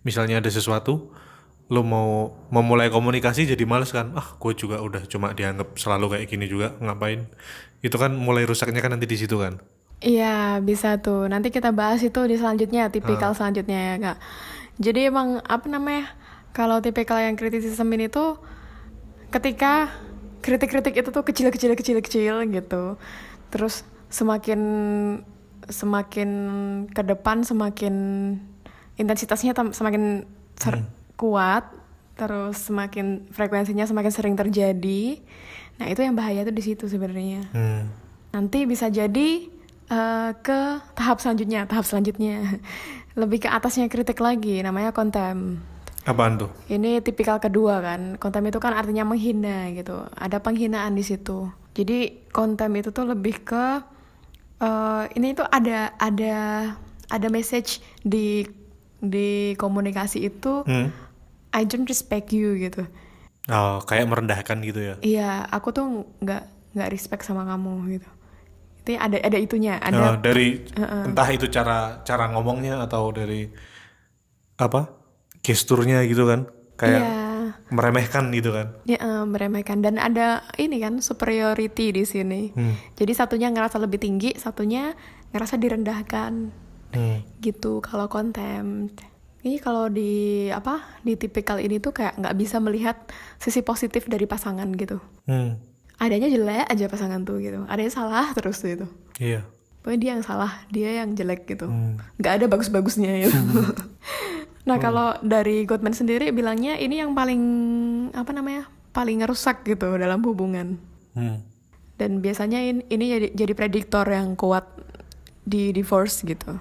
[0.00, 1.12] misalnya ada sesuatu,
[1.68, 4.16] lo mau memulai komunikasi jadi males kan?
[4.16, 7.28] Ah, gue juga udah cuma dianggap selalu kayak gini juga, ngapain?
[7.84, 9.60] Itu kan mulai rusaknya kan nanti di situ kan?
[10.00, 11.28] Iya bisa tuh.
[11.28, 14.18] Nanti kita bahas itu di selanjutnya, tipikal selanjutnya ya kak.
[14.80, 16.12] Jadi emang apa namanya?
[16.54, 18.38] Kalau tipikal yang kritisisme ini tuh
[19.34, 19.90] ketika
[20.44, 23.00] kritik-kritik itu tuh kecil-kecil kecil-kecil gitu.
[23.48, 23.80] Terus
[24.12, 24.60] semakin
[25.64, 26.30] semakin
[26.92, 27.94] ke depan semakin
[29.00, 30.28] intensitasnya semakin
[30.60, 30.84] ser-
[31.16, 31.64] kuat,
[32.20, 35.24] terus semakin frekuensinya semakin sering terjadi.
[35.80, 37.88] Nah itu yang bahaya tuh di situ sebenarnya Hmm.
[38.30, 39.48] nanti bisa jadi
[39.84, 40.58] eh, ke
[40.92, 42.60] tahap selanjutnya, tahap selanjutnya
[43.20, 45.64] lebih ke atasnya kritik lagi, namanya kontem.
[46.04, 46.52] Apaan tuh?
[46.68, 51.48] Ini tipikal kedua kan, kontem itu kan artinya menghina gitu, ada penghinaan di situ.
[51.72, 53.80] Jadi kontem itu tuh lebih ke
[54.60, 56.36] eh, ini tuh ada ada
[57.08, 58.44] ada message di
[59.00, 60.92] di komunikasi itu Hmm.
[61.54, 62.84] I don't respect you gitu.
[63.46, 64.94] Oh, kayak merendahkan gitu ya?
[65.04, 66.42] Iya, aku tuh nggak
[66.74, 68.10] nggak respect sama kamu gitu.
[68.82, 73.46] Itu ada ada itunya, Oh, ada dari entah itu cara cara ngomongnya atau dari
[74.58, 75.03] apa
[75.44, 76.48] gesturnya gitu kan?
[76.74, 77.22] Kayak Iya.
[77.70, 78.74] meremehkan gitu kan?
[78.82, 82.50] Ya, eh, meremehkan dan ada ini kan superiority di sini.
[82.50, 82.74] Hmm.
[82.96, 84.96] Jadi satunya ngerasa lebih tinggi, satunya
[85.30, 86.32] ngerasa direndahkan.
[86.90, 87.18] Hmm.
[87.38, 89.04] Gitu kalau contempt.
[89.44, 92.96] Ini kalau di apa di tipikal ini tuh kayak nggak bisa melihat
[93.36, 94.96] sisi positif dari pasangan gitu.
[95.28, 95.60] Hmm.
[96.00, 97.60] Adanya jelek aja pasangan tuh gitu.
[97.68, 98.88] Adanya salah terus gitu.
[99.20, 99.44] Iya.
[99.84, 101.68] Pokoknya dia yang salah, dia yang jelek gitu.
[101.68, 102.00] Hmm.
[102.16, 103.36] Nggak ada bagus-bagusnya gitu.
[104.64, 107.42] nah kalau dari Gottman sendiri bilangnya ini yang paling
[108.16, 110.78] apa namanya paling ngerusak gitu dalam hubungan.
[111.12, 111.42] Hmm.
[111.94, 114.66] Dan biasanya in- ini jadi, jadi prediktor yang kuat
[115.42, 116.56] di divorce gitu.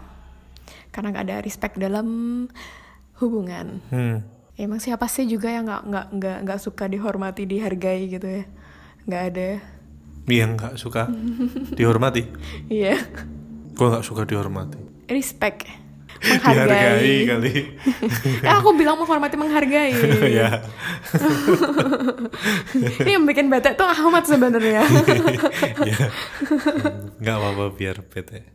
[0.90, 2.06] Karena nggak ada respect dalam
[3.22, 3.80] hubungan.
[3.94, 4.26] Hmm.
[4.54, 8.44] Emang siapa sih juga yang nggak nggak nggak nggak suka dihormati, dihargai gitu ya?
[9.10, 9.50] Nggak ada.
[10.30, 11.10] Iya nggak suka
[11.74, 12.24] dihormati.
[12.74, 12.98] Iya.
[13.74, 14.78] Gue nggak suka dihormati.
[15.10, 15.66] Respect.
[16.24, 17.16] Dihargai Menghargai.
[17.28, 17.54] kali.
[18.48, 19.92] Eh aku bilang menghormati menghargai.
[20.40, 20.64] ya.
[23.04, 24.84] Ini yang bikin bete tuh Ahmad sebenarnya.
[25.84, 26.08] ya.
[27.20, 28.48] Nggak apa-apa biar bete.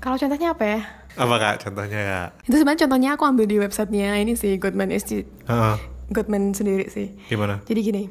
[0.00, 0.80] Kalau contohnya apa ya?
[1.16, 2.28] Apa kak contohnya kak?
[2.44, 5.76] Itu sebenarnya contohnya aku ambil di websitenya ini sih Goodman Institute, Heeh.
[6.10, 7.14] Goodman sendiri sih.
[7.30, 7.62] Gimana?
[7.64, 8.02] Jadi gini,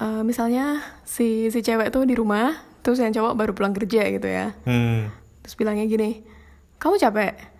[0.00, 4.26] eh, misalnya si si cewek tuh di rumah, terus yang cowok baru pulang kerja gitu
[4.26, 4.56] ya.
[4.64, 5.12] Hmm.
[5.44, 6.24] Terus bilangnya gini,
[6.80, 7.51] kamu capek?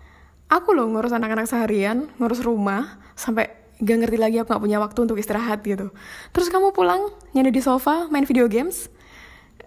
[0.53, 3.49] Aku loh ngurus anak-anak seharian, ngurus rumah, sampai
[3.81, 5.89] gak ngerti lagi aku gak punya waktu untuk istirahat gitu.
[6.29, 8.85] Terus kamu pulang, nyender di sofa, main video games.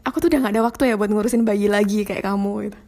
[0.07, 2.79] Aku tuh udah gak ada waktu ya buat ngurusin bayi lagi kayak kamu gitu.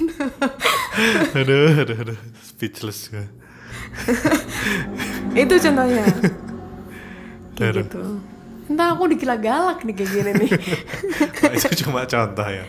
[1.42, 2.18] aduh, aduh, aduh.
[2.38, 3.26] Speechless gue.
[5.42, 6.06] Itu contohnya.
[7.58, 7.82] kayak Aduh.
[7.82, 8.02] gitu.
[8.70, 10.50] Entah aku dikira galak nih kayak gini nih.
[11.42, 12.62] Nah, itu cuma contoh ya.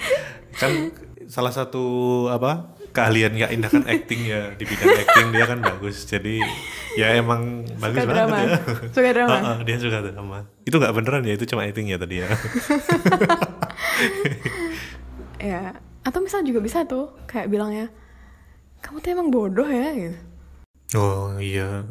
[0.57, 0.89] Kan
[1.29, 1.85] salah satu
[2.33, 6.04] apa keahlian Kak Indah kan acting ya di bidang acting dia kan bagus.
[6.06, 6.43] Jadi
[6.99, 8.38] ya emang bagus banget drama.
[8.43, 8.60] ya.
[8.91, 9.36] Suka drama.
[9.39, 10.38] Heeh, dia suka drama.
[10.67, 12.27] Itu nggak beneran ya itu cuma acting ya tadi ya.
[15.51, 15.62] ya.
[16.01, 17.88] Atau misal juga bisa tuh kayak bilangnya,
[18.82, 20.17] kamu tuh emang bodoh ya gitu.
[20.97, 21.86] oh iya,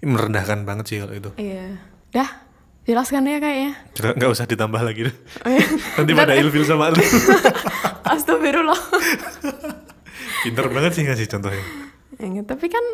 [0.00, 1.30] merendahkan banget sih kalau itu.
[1.34, 1.76] Iya.
[2.14, 2.46] Dah,
[2.86, 3.72] jelaskan ya kayaknya.
[4.16, 5.16] Nggak usah ditambah lagi deh.
[5.42, 5.66] Oh, iya.
[5.98, 7.02] Nanti pada ilfil sama lu.
[8.14, 8.80] Astagfirullah.
[10.46, 11.64] Pinter banget sih ngasih contohnya.
[12.22, 12.84] Ya, tapi kan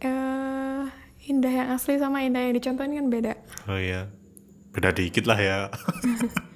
[0.00, 0.82] eh,
[1.28, 3.32] indah yang asli sama indah yang dicontohin kan beda.
[3.68, 4.08] Oh iya,
[4.72, 5.58] beda dikit lah ya.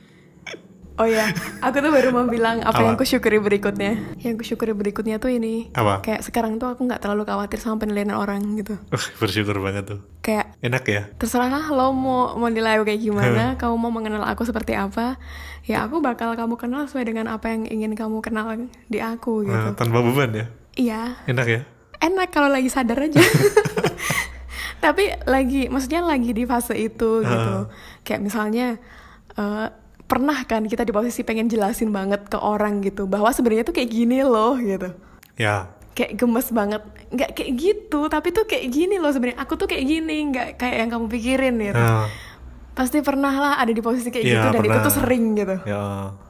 [1.00, 1.32] Oh ya,
[1.64, 2.84] aku tuh baru mau bilang apa, Apa?
[2.84, 4.20] yang kusyukuri berikutnya.
[4.20, 5.72] Yang kusyukuri berikutnya tuh ini.
[5.72, 6.04] Apa?
[6.04, 8.76] Kayak sekarang tuh aku nggak terlalu khawatir sama penilaian orang gitu.
[8.92, 10.00] Wah, Bersyukur banget tuh.
[10.20, 11.08] Kayak Enak ya?
[11.16, 15.16] terserah lo mau mau nilai aku kayak gimana, kamu mau mengenal aku seperti apa,
[15.64, 18.52] ya aku bakal kamu kenal sesuai dengan apa yang ingin kamu kenal
[18.92, 19.56] di aku gitu.
[19.56, 20.46] Nah, tanpa beban ya?
[20.76, 21.60] Iya, Enak ya?
[22.00, 23.20] enak kalau lagi sadar aja.
[24.84, 27.68] tapi lagi maksudnya lagi di fase itu gitu
[28.00, 28.80] kayak misalnya
[29.36, 29.68] eh,
[30.10, 33.86] pernah kan kita di posisi pengen jelasin banget ke orang gitu bahwa sebenarnya tuh kayak
[33.88, 34.90] gini loh gitu.
[35.38, 36.82] Ya, kayak gemes banget.
[37.08, 39.38] Nggak kayak gitu tapi tuh kayak gini loh sebenarnya.
[39.38, 41.78] Aku tuh kayak gini nggak kayak yang kamu pikirin gitu.
[41.78, 42.10] Ya,
[42.74, 44.84] pasti pernah lah ada di posisi kayak Iya, gitu dan itu pernah.
[44.84, 45.56] tuh sering gitu.
[45.64, 45.84] Ya.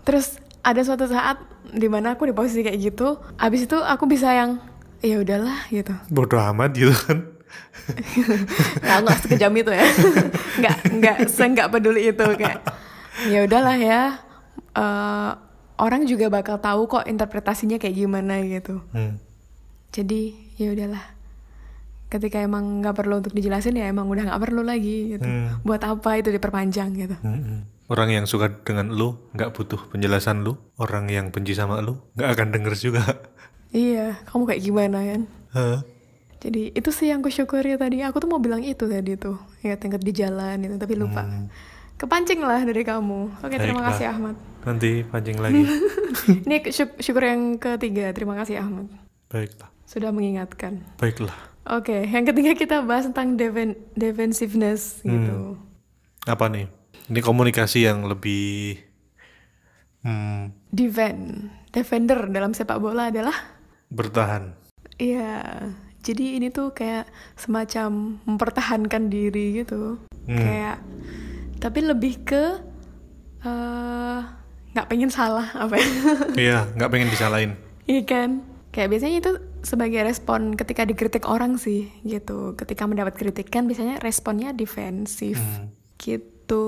[0.05, 0.27] terus
[0.61, 1.41] ada suatu saat
[1.71, 4.61] di mana aku di posisi kayak gitu abis itu aku bisa yang
[5.01, 5.97] ya udahlah gitu.
[6.13, 7.19] Bodoh amat gitu kan.
[8.85, 9.87] nggak nggak sekejam itu ya.
[10.61, 12.61] Nggak nggak nggak peduli itu kayak
[13.27, 14.03] ya udahlah ya
[14.71, 15.33] Eh,
[15.77, 19.19] orang juga bakal tahu kok interpretasinya kayak gimana gitu Hmm.
[19.91, 21.03] jadi ya udahlah
[22.07, 25.59] ketika emang nggak perlu untuk dijelasin ya emang udah nggak perlu lagi gitu Hmm.
[25.63, 27.67] buat apa itu diperpanjang gitu Mm-mm.
[27.87, 30.55] Orang yang suka dengan lu nggak butuh penjelasan lu.
[30.79, 33.03] Orang yang benci sama lu nggak akan denger juga.
[33.75, 35.21] iya kamu kayak gimana kan
[35.51, 35.79] Hah?
[36.39, 39.75] jadi itu sih yang aku syukuri tadi aku tuh mau bilang itu tadi tuh ya
[39.75, 41.27] tingkat di jalan itu tapi lupa
[42.01, 43.93] kepancing lah dari kamu oke terima Baiklah.
[43.93, 45.65] kasih Ahmad Nanti pancing lagi.
[46.45, 48.89] ini syuk- syukur yang ketiga terima kasih Ahmad
[49.27, 49.69] Baiklah.
[49.85, 51.37] sudah mengingatkan Baiklah.
[51.67, 55.61] oke yang ketiga kita bahas tentang defen defensiveness gitu
[56.23, 56.69] Apa nih?
[57.07, 58.77] Ini komunikasi yang lebih
[60.01, 63.35] hmm, defend defender dalam sepak bola adalah
[63.89, 64.55] bertahan.
[64.95, 67.89] Iya, jadi ini tuh kayak semacam
[68.23, 70.39] mempertahankan diri gitu, Hmm.
[70.39, 70.79] kayak
[71.61, 72.45] tapi lebih ke
[73.41, 74.21] eh,
[74.71, 75.89] nggak pengen salah apa ya?
[76.49, 77.53] Iya, nggak pengen disalahin.
[77.85, 78.31] Iya kan?
[78.71, 82.55] Kayak biasanya itu sebagai respon ketika dikritik orang sih gitu.
[82.55, 85.75] Ketika mendapat kritikan biasanya responnya defensif Hmm.
[85.99, 86.67] gitu.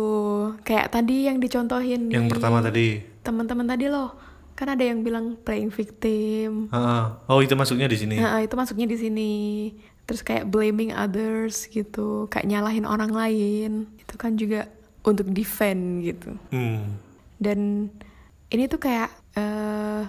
[0.63, 3.01] Kayak tadi yang dicontohin Yang pertama tadi.
[3.23, 4.19] teman-teman tadi loh.
[4.53, 6.69] Kan ada yang bilang playing victim.
[6.69, 8.19] Ah, oh itu masuknya di sini.
[8.19, 9.33] Nah, itu masuknya di sini.
[10.03, 13.71] Terus kayak blaming others gitu, kayak nyalahin orang lain.
[13.97, 14.67] Itu kan juga
[15.03, 16.35] untuk defend gitu.
[16.55, 16.99] Hmm.
[17.43, 17.91] Dan
[18.53, 20.03] ini tuh kayak eh,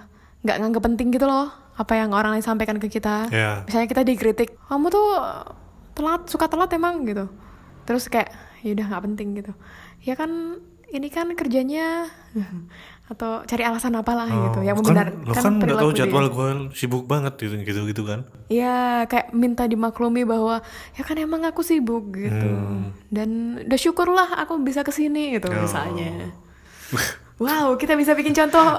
[0.44, 3.30] nggak nganggep penting gitu loh apa yang orang lain sampaikan ke kita.
[3.34, 3.66] Ya.
[3.66, 5.08] Misalnya kita dikritik, kamu tuh
[5.98, 7.26] telat, suka telat emang gitu.
[7.90, 8.30] Terus kayak
[8.62, 9.54] ya udah nggak penting gitu.
[10.06, 10.62] Ya kan
[10.94, 12.06] ini kan kerjanya
[13.12, 17.04] atau cari alasan apalah gitu yang kan, membenarkan lo kan nggak tahu jadwal gue sibuk
[17.04, 18.24] banget gitu gitu gitu kan.
[18.48, 22.50] Ya kayak minta dimaklumi bahwa ya kan emang aku sibuk gitu
[23.10, 23.30] dan
[23.60, 25.58] udah syukurlah aku bisa ke sini gitu Hmm.
[25.58, 25.64] Oh.
[25.66, 26.12] misalnya.
[27.34, 28.78] Wow kita bisa bikin contoh.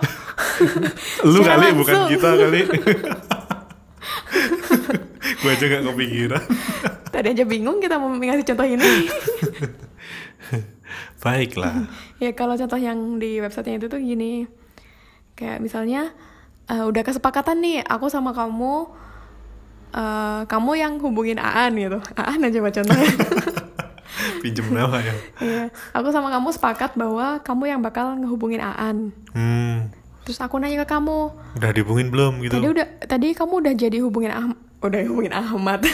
[1.26, 2.08] Lu kali bukan langsung.
[2.08, 2.60] kita kali.
[5.34, 6.42] gue aja gak kepikiran.
[7.04, 8.92] Tadi aja bingung kita mau ngasih contoh ini.
[11.24, 11.88] Baiklah.
[12.22, 14.44] ya kalau contoh yang di websitenya itu tuh gini,
[15.34, 16.12] kayak misalnya
[16.68, 18.92] eh, udah kesepakatan nih aku sama kamu,
[19.90, 21.98] eh, kamu yang hubungin Aan gitu.
[22.14, 23.08] Aan aja buat contohnya.
[24.44, 25.14] Pinjem nama ya.
[25.40, 25.64] Iya,
[25.96, 29.10] aku sama kamu sepakat bahwa kamu yang bakal ngehubungin Aan.
[29.32, 29.88] Hmm.
[30.24, 32.56] Terus aku nanya ke kamu, Udah dihubungin belum gitu?
[32.56, 35.84] tadi udah tadi kamu udah jadi hubungin Ah- udah hubungin Ahmad.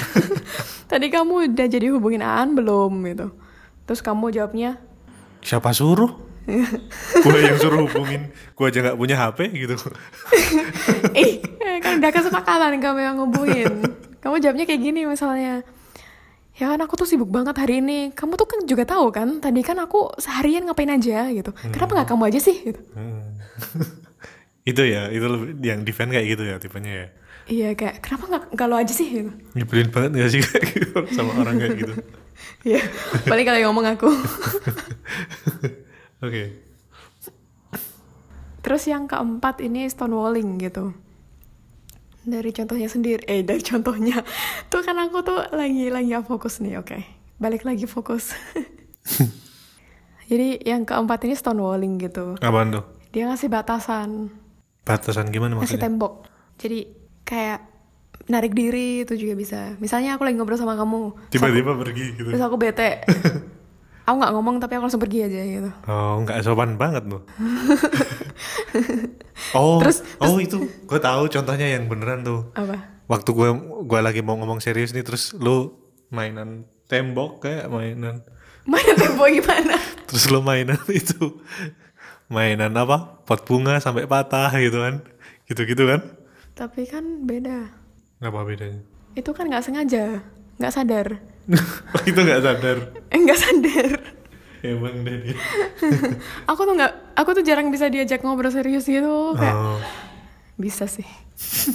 [0.91, 3.31] tadi kamu udah jadi hubungin Aan belum gitu.
[3.87, 4.79] Terus kamu jawabnya,
[5.41, 6.29] Siapa suruh?
[7.21, 8.33] gue yang suruh hubungin.
[8.59, 9.77] Gue aja nggak punya HP gitu.
[11.15, 11.39] "Ih,
[11.85, 13.71] kan udah kesepakatan kamu yang ngehubungin."
[14.19, 15.63] Kamu jawabnya kayak gini misalnya.
[16.59, 18.13] Ya kan aku tuh sibuk banget hari ini.
[18.13, 21.55] Kamu tuh kan juga tahu kan, tadi kan aku seharian ngapain aja gitu.
[21.73, 22.81] Kenapa nggak kamu aja sih gitu.
[22.93, 23.41] Hmm.
[24.71, 27.07] itu ya, itu lebih- yang defend kayak gitu ya tipenya ya.
[27.51, 29.31] Iya kayak kenapa nggak nggak lo aja sih gitu.
[29.59, 31.95] Nyebelin banget gak sih kayak gitu sama orang kayak gitu.
[32.61, 32.81] Iya,
[33.25, 34.09] paling kalau yang ngomong aku.
[36.25, 36.57] Oke.
[38.61, 40.93] Terus yang keempat ini stonewalling gitu.
[42.21, 44.21] Dari contohnya sendiri, eh dari contohnya.
[44.69, 47.01] Tuh kan aku tuh lagi lagi fokus nih, oke.
[47.41, 48.37] Balik lagi fokus.
[50.29, 52.37] Jadi yang keempat ini stonewalling gitu.
[52.45, 52.85] Apaan tuh?
[53.11, 54.29] Dia ngasih batasan,
[54.85, 55.85] Batasan gimana ngasih maksudnya?
[55.89, 56.29] tembok.
[56.61, 56.79] Jadi
[57.31, 57.63] kayak
[58.27, 59.59] narik diri itu juga bisa.
[59.79, 62.29] Misalnya aku lagi ngobrol sama kamu, terus aku- Tiba-tiba pergi gitu.
[62.31, 63.07] terus aku bete.
[64.07, 65.71] aku nggak ngomong tapi aku langsung pergi aja gitu.
[65.87, 67.23] Oh, nggak sopan banget loh.
[69.55, 72.51] oh, Terus- oh itu gue tahu contohnya yang beneran tuh.
[72.55, 73.01] Apa?
[73.11, 73.49] Waktu gue
[73.87, 75.75] gua lagi mau ngomong serius nih, terus lu
[76.11, 78.23] mainan tembok kayak mainan.
[78.63, 79.75] Mana tembok gimana?
[80.11, 81.43] Terus lu mainan itu
[82.27, 83.23] mainan apa?
[83.27, 85.03] Pot bunga sampai patah gitu kan?
[85.47, 86.03] Gitu-gitu kan?
[86.61, 87.73] Tapi kan beda.
[88.21, 88.85] Apa bedanya?
[89.17, 90.21] Itu kan nggak sengaja,
[90.61, 91.07] nggak sadar.
[91.91, 92.79] Oh, itu nggak sadar.
[93.17, 93.91] Nggak sadar.
[94.61, 95.37] Emang deh dia.
[96.53, 99.35] Aku tuh nggak, aku tuh jarang bisa diajak ngobrol serius gitu.
[99.35, 99.81] Kayak Oh,
[100.55, 101.09] bisa sih.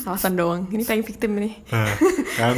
[0.06, 0.70] Alasan doang.
[0.70, 1.66] Ini playing victim nih.
[1.74, 1.90] nah,
[2.38, 2.54] kan?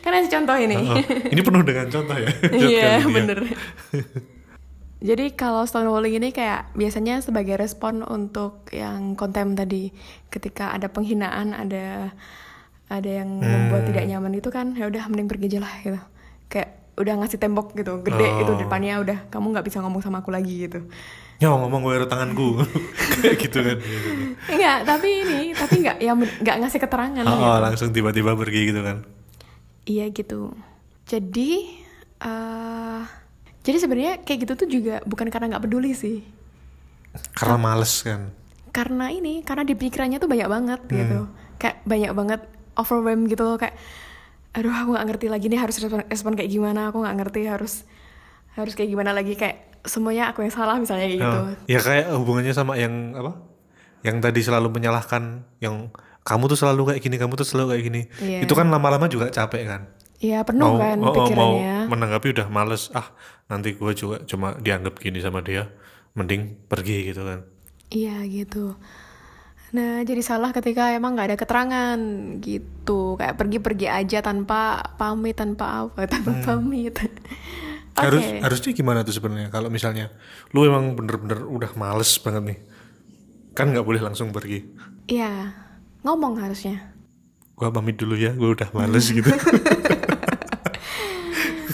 [0.00, 0.96] kan ada contoh ini Oh,
[1.28, 2.30] ini penuh dengan contoh ya.
[2.54, 3.06] iya ya.
[3.10, 3.38] bener
[5.02, 9.90] jadi kalau stonewalling ini kayak biasanya sebagai respon untuk yang konten tadi
[10.28, 12.14] ketika ada penghinaan ada
[12.86, 16.00] ada yang membuat tidak nyaman itu kan ya udah mending pergi aja lah gitu
[16.46, 18.40] kayak udah ngasih tembok gitu gede Oh.
[18.40, 20.86] itu depannya udah kamu nggak bisa ngomong sama aku lagi gitu
[21.42, 22.54] Ya ngomong gue tanganku.
[23.18, 23.78] Kayak gitu kan.
[24.46, 27.42] enggak tapi ini tapi nggak ya nggak ngasih keterangan Oh, gitu.
[27.42, 29.02] oh, langsung tiba-tiba pergi gitu kan.
[29.82, 30.54] Iya gitu.
[31.02, 31.66] Jadi,
[32.22, 33.02] eh
[33.62, 36.26] jadi sebenarnya kayak gitu tuh juga bukan karena nggak peduli sih.
[37.34, 38.34] Karena males kan.
[38.72, 41.28] Karena ini, karena di pikirannya tuh banyak banget gitu.
[41.60, 42.40] Kayak banyak banget
[42.74, 43.76] overwhelm gitu loh kayak,
[44.56, 46.88] aduh aku nggak ngerti lagi nih harus respon, respon kayak gimana.
[46.90, 47.84] Aku nggak ngerti harus
[48.56, 51.38] harus kayak gimana lagi kayak semuanya aku yang salah misalnya kayak gitu.
[51.38, 53.38] Oh, ya kayak hubungannya sama yang apa?
[54.02, 58.02] Yang tadi selalu menyalahkan yang kamu tuh selalu kayak gini, kamu tuh selalu kayak gini.
[58.22, 58.38] Iya.
[58.46, 59.82] Itu kan lama-lama juga capek kan.
[60.22, 61.90] Iya penuh kan oh, oh, mau pikirannya.
[61.90, 62.94] menanggapi udah males.
[62.94, 63.10] Ah,
[63.50, 65.66] nanti gue juga cuma dianggap gini sama dia.
[66.14, 67.42] Mending pergi gitu kan.
[67.90, 68.78] Iya gitu.
[69.74, 71.98] Nah jadi salah ketika emang nggak ada keterangan
[72.38, 76.94] gitu, kayak pergi-pergi aja tanpa pamit, tanpa apa, tanpa pamit.
[76.94, 77.98] Oke.
[77.98, 80.14] Harus harusnya gimana tuh sebenarnya kalau misalnya
[80.54, 82.58] lu emang bener-bener udah males banget nih.
[83.58, 84.64] Kan nggak boleh langsung pergi.
[85.10, 85.50] Iya,
[86.06, 86.94] ngomong harusnya.
[87.58, 89.28] Gua pamit dulu ya, gue udah males gitu.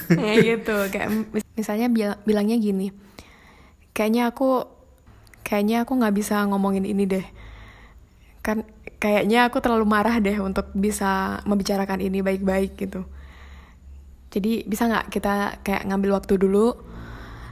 [0.09, 2.91] Kayak gitu, kayak mis- misalnya bil- bilangnya gini,
[3.93, 4.65] kayaknya aku,
[5.45, 7.27] kayaknya aku nggak bisa ngomongin ini deh.
[8.41, 8.65] Kan
[8.97, 13.05] kayaknya aku terlalu marah deh untuk bisa membicarakan ini baik-baik gitu.
[14.33, 16.73] Jadi bisa nggak kita kayak ngambil waktu dulu,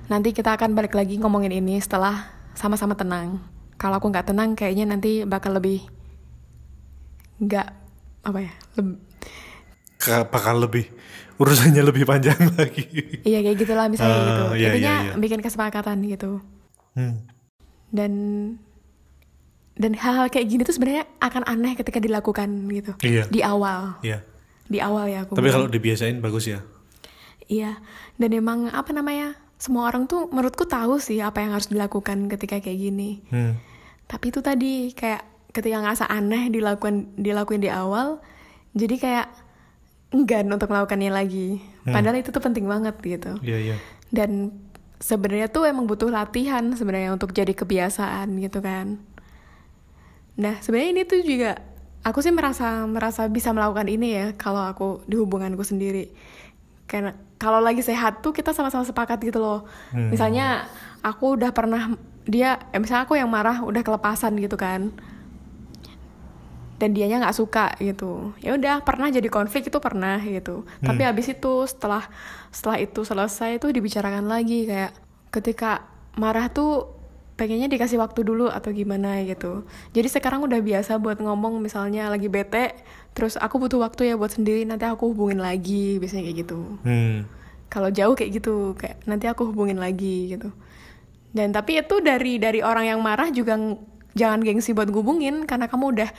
[0.09, 3.41] nanti kita akan balik lagi ngomongin ini setelah sama-sama tenang.
[3.77, 5.85] Kalau aku nggak tenang, kayaknya nanti bakal lebih
[7.37, 7.69] nggak
[8.25, 9.01] apa ya, leb-
[10.01, 10.89] Ka- bakal lebih
[11.37, 12.84] urusannya lebih panjang lagi.
[13.22, 14.45] Iya kayak gitulah misalnya Ah, gitu.
[14.55, 15.12] iya, Intinya iya, iya.
[15.16, 16.41] bikin kesepakatan gitu.
[16.93, 17.24] Hmm.
[17.89, 18.12] Dan
[19.76, 22.93] dan hal-hal kayak gini tuh sebenarnya akan aneh ketika dilakukan gitu.
[23.05, 23.28] Iya.
[23.28, 24.01] Di awal.
[24.01, 24.24] Iya.
[24.66, 25.37] Di awal ya aku.
[25.37, 26.64] Tapi kalau dibiasain bagus ya.
[27.47, 27.76] Iya.
[28.16, 29.37] Dan emang apa namanya?
[29.57, 33.20] Semua orang tuh menurutku tahu sih apa yang harus dilakukan ketika kayak gini.
[33.28, 33.57] Hmm.
[34.05, 38.20] Tapi itu tadi kayak ketika ngerasa aneh dilakukan dilakuin di awal,
[38.72, 39.26] jadi kayak
[40.17, 41.61] enggan untuk melakukannya lagi.
[41.85, 43.37] Padahal itu tuh penting banget gitu.
[43.45, 43.77] Iya iya.
[44.09, 44.55] dan
[45.01, 49.01] sebenarnya tuh emang butuh latihan sebenarnya untuk jadi kebiasaan gitu kan
[50.37, 51.61] nah sebenarnya ini tuh juga
[52.05, 56.12] aku sih merasa merasa bisa melakukan ini ya kalau aku di hubunganku sendiri
[56.87, 60.69] karena kalau lagi sehat tuh kita sama-sama sepakat gitu loh misalnya
[61.01, 61.97] aku udah pernah
[62.29, 64.93] dia eh, misalnya aku yang marah udah kelepasan gitu kan
[66.77, 68.37] dan dianya nggak suka gitu.
[68.45, 70.68] Ya udah pernah jadi konflik itu pernah gitu.
[70.85, 72.05] Tapi habis itu setelah
[72.53, 74.93] setelah itu selesai itu dibicarakan lagi kayak
[75.33, 75.89] ketika
[76.20, 76.93] marah tuh
[77.37, 79.68] pengennya dikasih waktu dulu atau gimana gitu.
[79.93, 82.72] Jadi sekarang udah biasa buat ngomong misalnya lagi bete
[83.16, 86.61] terus aku butuh waktu ya buat sendiri nanti aku hubungin lagi biasanya kayak gitu.
[86.85, 87.29] Hmm.
[87.66, 90.55] kalau jauh kayak gitu kayak nanti aku hubungin lagi gitu.
[91.35, 93.77] Dan tapi itu dari dari orang yang marah juga ng-
[94.16, 96.11] jangan gengsi buat ngehubungin karena kamu udah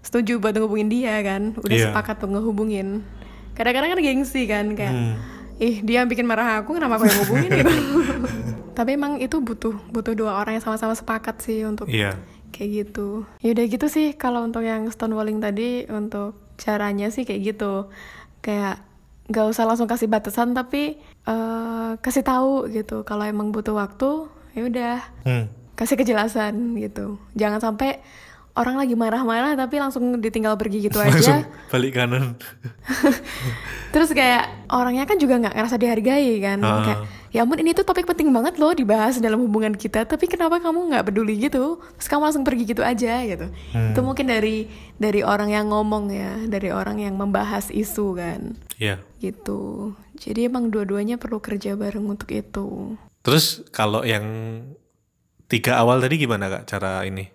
[0.00, 1.54] setuju buat ngehubungin dia kan?
[1.56, 1.86] Udah Iya.
[1.88, 3.04] sepakat buat ngehubungin.
[3.52, 4.72] Kadang-kadang kan gengsi kan?
[4.72, 5.14] Kayak Hmm.
[5.56, 7.50] ih dia yang bikin marah aku kenapa aku yang ngehubungin?
[7.60, 7.72] Gitu.
[8.72, 12.16] Tapi emang itu butuh butuh dua orang yang sama-sama sepakat sih untuk Iya.
[12.50, 13.28] kayak gitu.
[13.38, 17.92] Ya udah gitu sih kalau untuk yang stonewalling tadi untuk caranya sih kayak gitu.
[18.40, 18.80] Kayak
[19.28, 23.04] nggak usah langsung kasih batasan tapi eh, kasih tahu gitu.
[23.04, 24.96] Kalau emang butuh waktu ya udah.
[25.22, 25.46] Hmm.
[25.72, 27.16] kasih kejelasan gitu.
[27.32, 28.04] Jangan sampai
[28.52, 32.34] orang lagi marah-marah tapi langsung ditinggal pergi gitu Langsung aja balik kanan.
[33.90, 36.78] terus kayak orangnya kan juga nggak ngerasa dihargai kan Ah.
[36.80, 36.98] kayak
[37.30, 40.90] ya ampun ini tuh topik penting banget loh dibahas dalam hubungan kita tapi kenapa kamu
[40.90, 43.94] nggak peduli gitu terus kamu langsung pergi gitu aja gitu Hmm.
[43.94, 48.98] itu mungkin dari dari orang yang ngomong ya dari orang yang membahas isu kan Iya.
[49.18, 54.24] gitu jadi emang dua-duanya perlu kerja bareng untuk itu Terus kalau yang
[55.44, 57.28] tiga awal tadi gimana kak cara ini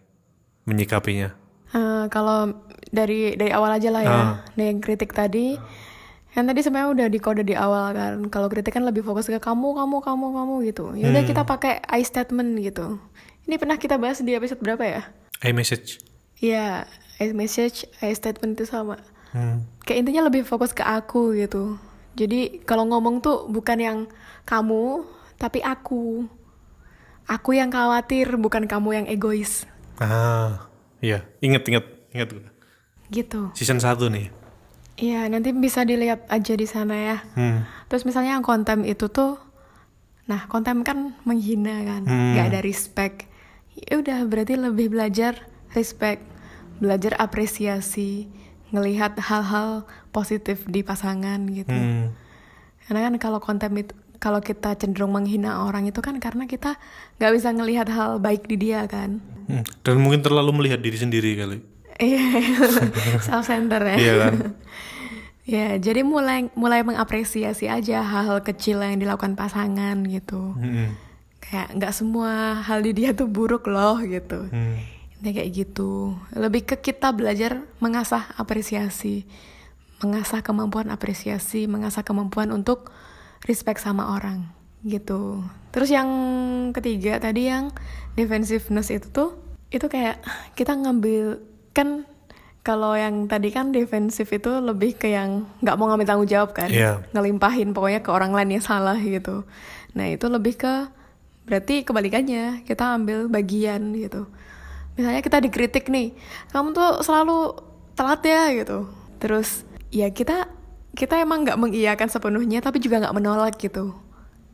[0.65, 1.33] menyikapinya?
[1.73, 2.53] Eh, kalau
[2.89, 4.33] dari dari awal aja lah ya Ah.
[4.53, 5.57] dari yang kritik tadi.
[6.31, 9.71] Kan tadi sebenarnya udah dikode di awal kan kalau kritik kan lebih fokus ke kamu
[9.71, 10.85] kamu kamu kamu gitu.
[10.95, 12.99] Ya udah kita pakai I statement gitu.
[13.47, 15.01] Ini pernah kita bahas di episode berapa ya?
[15.43, 15.99] iMessage.
[16.39, 16.87] Iya
[17.19, 18.99] I message I statement itu sama.
[19.35, 19.67] Hmm.
[19.83, 21.75] kayak intinya lebih fokus ke aku gitu.
[22.15, 23.97] Jadi kalau ngomong tuh bukan yang
[24.47, 25.03] kamu
[25.35, 26.23] tapi aku.
[27.27, 29.67] Aku yang khawatir bukan kamu yang egois
[29.97, 30.67] Ah,
[30.99, 31.23] iya.
[31.39, 32.29] Ingat ingat ingat.
[33.05, 34.33] gitu Season 1 nih.
[34.97, 37.17] Iya, nanti bisa dilihat aja di sana ya.
[37.35, 37.67] Hmm.
[37.85, 39.35] Terus misalnya yang konten itu tuh,
[40.25, 42.33] nah konten kan menghina kan, Hmm.
[42.33, 43.27] nggak ada respect.
[43.75, 46.23] Ya udah berarti lebih belajar respect,
[46.79, 48.31] belajar apresiasi,
[48.71, 51.75] ngelihat hal-hal positif di pasangan gitu.
[51.75, 52.15] Hmm.
[52.87, 53.93] Karena kan kalau konten itu,
[54.25, 56.81] kalau kita cenderung menghina orang itu kan karena kita
[57.21, 59.21] nggak bisa ngelihat hal baik di dia kan.
[59.45, 59.61] Hmm.
[59.85, 61.61] Dan mungkin terlalu melihat diri sendiri kali.
[62.01, 62.41] Iya,
[63.29, 63.97] self center ya.
[64.01, 64.33] Iya kan?
[65.45, 70.57] Ya, jadi mulai mulai mengapresiasi aja hal-hal kecil yang dilakukan pasangan gitu.
[70.57, 70.97] Hmm.
[71.37, 74.49] Kayak nggak semua hal di dia tuh buruk loh gitu.
[74.49, 74.81] Hmm.
[75.21, 76.17] Ini kayak gitu.
[76.33, 79.29] Lebih ke kita belajar mengasah apresiasi,
[80.01, 82.89] mengasah kemampuan apresiasi, mengasah kemampuan untuk
[83.45, 84.49] respect sama orang
[84.85, 85.41] gitu.
[85.73, 86.09] Terus yang
[86.71, 87.73] ketiga tadi yang
[88.13, 89.33] defensiveness itu tuh
[89.73, 90.21] itu kayak
[90.53, 91.41] kita ngambil
[91.73, 92.05] kan
[92.65, 96.65] kalau yang tadi kan defensif itu lebih ke yang nggak mau ngambil tanggung jawab kan,
[96.73, 97.05] Iya.
[97.13, 99.45] ngelimpahin pokoknya ke orang lain yang salah gitu.
[99.93, 100.89] Nah itu lebih ke
[101.45, 104.25] berarti kebalikannya kita ambil bagian gitu.
[104.97, 106.17] Misalnya kita dikritik nih,
[106.49, 107.53] kamu tuh selalu
[107.93, 108.89] telat ya gitu.
[109.21, 109.61] Terus
[109.93, 110.49] ya kita
[110.95, 113.93] kita emang nggak mengiyakan sepenuhnya tapi juga nggak menolak gitu.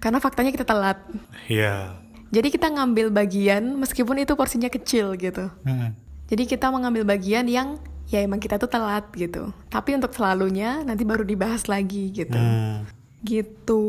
[0.02, 0.98] Karena faktanya kita telat.
[1.46, 2.02] Iya.
[2.34, 5.54] Jadi kita ngambil bagian meskipun itu porsinya kecil gitu.
[5.62, 5.94] Hmm.
[6.26, 7.78] Jadi kita mengambil bagian yang
[8.10, 9.54] ya emang kita tuh telat gitu.
[9.70, 12.34] Tapi untuk selalunya nanti baru dibahas lagi gitu.
[12.34, 12.90] Hmm.
[13.22, 13.86] Gitu.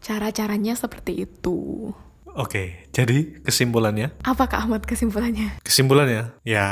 [0.00, 1.92] Cara-caranya seperti itu.
[2.36, 4.12] Oke, jadi kesimpulannya?
[4.20, 5.56] Apa Kak Ahmad kesimpulannya?
[5.64, 6.68] Kesimpulannya, ya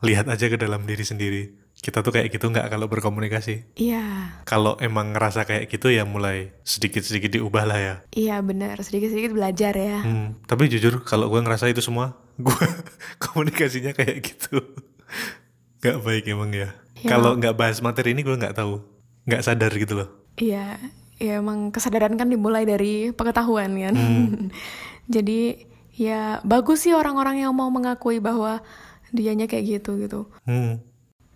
[0.00, 1.61] lihat aja ke dalam diri sendiri.
[1.82, 3.74] Kita tuh kayak gitu nggak kalau berkomunikasi.
[3.74, 7.94] Iya, Kalau emang ngerasa kayak gitu ya mulai sedikit-sedikit diubah lah ya.
[8.14, 8.78] iya benar.
[8.78, 9.98] Sedikit-sedikit belajar ya.
[9.98, 12.54] Hmm, tapi jujur kalau gue ngerasa itu semua, gue
[13.18, 14.62] komunikasinya kayak gitu.
[15.82, 16.70] Nggak baik emang ya.
[17.02, 17.18] Ya.
[17.18, 18.78] Kalau nggak bahas materi ini gue nggak tahu.
[19.26, 20.08] Nggak sadar gitu loh.
[20.38, 20.78] Iya,
[21.18, 23.94] ya emang kesadaran kan dimulai dari pengetahuan kan.
[25.14, 25.66] Jadi
[25.98, 28.62] ya bagus sih orang-orang yang mau mengakui bahwa
[29.10, 30.20] dianya kayak gitu gitu.
[30.46, 30.78] Hmm,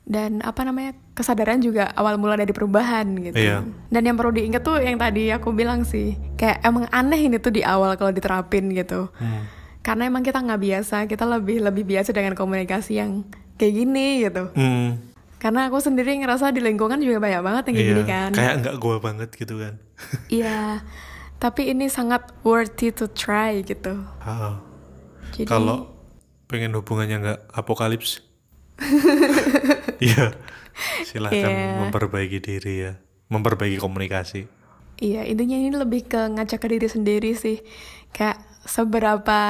[0.06, 3.34] Dan apa namanya kesadaran juga awal mula dari perubahan gitu.
[3.34, 3.66] Iya.
[3.90, 7.50] Dan yang perlu diingat tuh yang tadi aku bilang sih, kayak emang aneh ini tuh
[7.50, 9.10] di awal kalau diterapin gitu.
[9.10, 9.42] hmm,
[9.82, 13.26] Karena emang kita nggak biasa, kita lebih lebih biasa dengan komunikasi yang
[13.58, 14.46] kayak gini gitu.
[14.54, 14.88] hmm,
[15.42, 17.92] Karena aku sendiri ngerasa di lingkungan juga banyak banget yang kayak iya.
[17.92, 18.30] gini kan.
[18.30, 19.74] Kayak nggak gue banget gitu kan.
[20.38, 20.86] Iya,
[21.42, 23.96] tapi ini sangat worthy to try gitu.
[24.22, 24.60] Ah,
[25.34, 25.92] Jadi Kalau
[26.46, 28.25] pengen hubungannya nggak apokalips,
[30.04, 30.32] iya
[31.08, 31.80] silahkan Iya.
[31.80, 32.92] memperbaiki diri ya,
[33.28, 34.44] memperbaiki komunikasi.
[34.96, 37.60] iya intinya ini lebih ke ngacak ke diri sendiri sih.
[38.10, 39.40] Kayak seberapa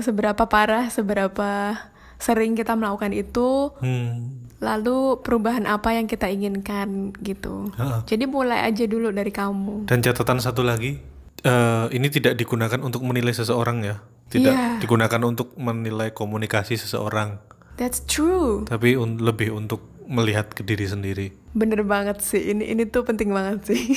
[0.00, 1.76] seberapa parah, seberapa
[2.16, 7.68] sering kita melakukan itu, Hmm, lalu perubahan apa yang kita inginkan gitu.
[7.74, 8.04] Ha-ha.
[8.04, 9.84] Jadi mulai aja dulu dari kamu.
[9.84, 10.96] Dan catatan satu lagi,
[11.42, 14.80] eh, ini tidak digunakan untuk menilai seseorang ya, tidak Iya.
[14.80, 18.62] digunakan untuk menilai komunikasi seseorang, That's true.
[18.66, 21.26] tapi un- lebih untuk melihat ke diri sendiri.
[21.56, 23.80] Bener banget sih, ini ini tuh penting banget sih.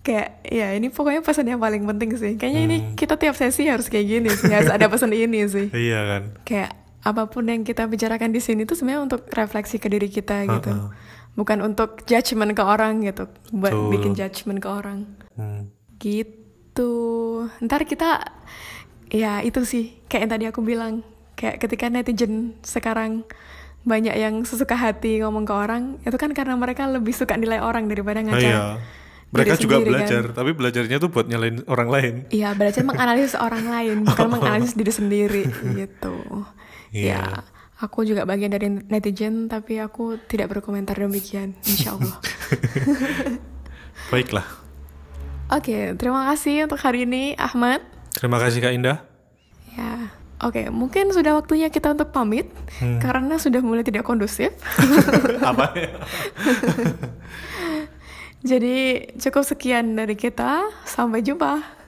[0.00, 2.32] kayak ya ini pokoknya pesan yang paling penting sih.
[2.40, 5.68] Kayaknya ini kita tiap sesi harus kayak gini sih, harus ada pesan ini sih.
[5.88, 6.22] Iya kan?
[6.48, 6.70] Kayak
[7.00, 10.72] apa pun yang kita bicarakan di sini tuh sebenarnya untuk refleksi ke diri kita gitu.
[10.72, 10.92] Ha-ha.
[11.36, 13.88] Bukan untuk judgement ke orang gitu, buat Betul.
[13.92, 14.98] bikin judgement ke orang.
[15.36, 15.70] Hmm.
[16.00, 16.92] Gitu.
[17.60, 18.24] Ntar kita
[19.10, 21.02] ya itu sih kayak yang tadi aku bilang
[21.40, 23.24] kayak ketika netizen sekarang
[23.80, 27.88] banyak yang sesuka hati ngomong ke orang itu kan karena mereka lebih suka nilai orang
[27.88, 28.44] daripada ngaca.
[28.44, 28.76] iya.
[29.30, 29.94] Mereka diri juga sendiri, kan.
[29.94, 32.14] belajar, tapi belajarnya tuh buat nyalain orang lain.
[32.34, 35.42] Iya, belajar menganalisis orang lain, bukan menganalisis diri sendiri
[35.78, 36.18] gitu.
[36.90, 37.14] Iya.
[37.14, 37.46] Ya,
[37.78, 42.18] aku juga bagian dari netizen, tapi aku tidak berkomentar demikian, insya Allah.
[44.10, 44.46] Baiklah.
[45.54, 47.86] Oke, terima kasih untuk hari ini, Ahmad.
[48.18, 48.98] Terima kasih Kak Indah.
[49.78, 50.10] Ya,
[50.44, 52.48] oke, mungkin sudah waktunya kita untuk pamit
[53.00, 54.52] karena sudah mulai tidak kondusif.
[55.50, 55.70] Apa?
[58.50, 61.79] Jadi cukup sekian dari kita, sampai jumpa.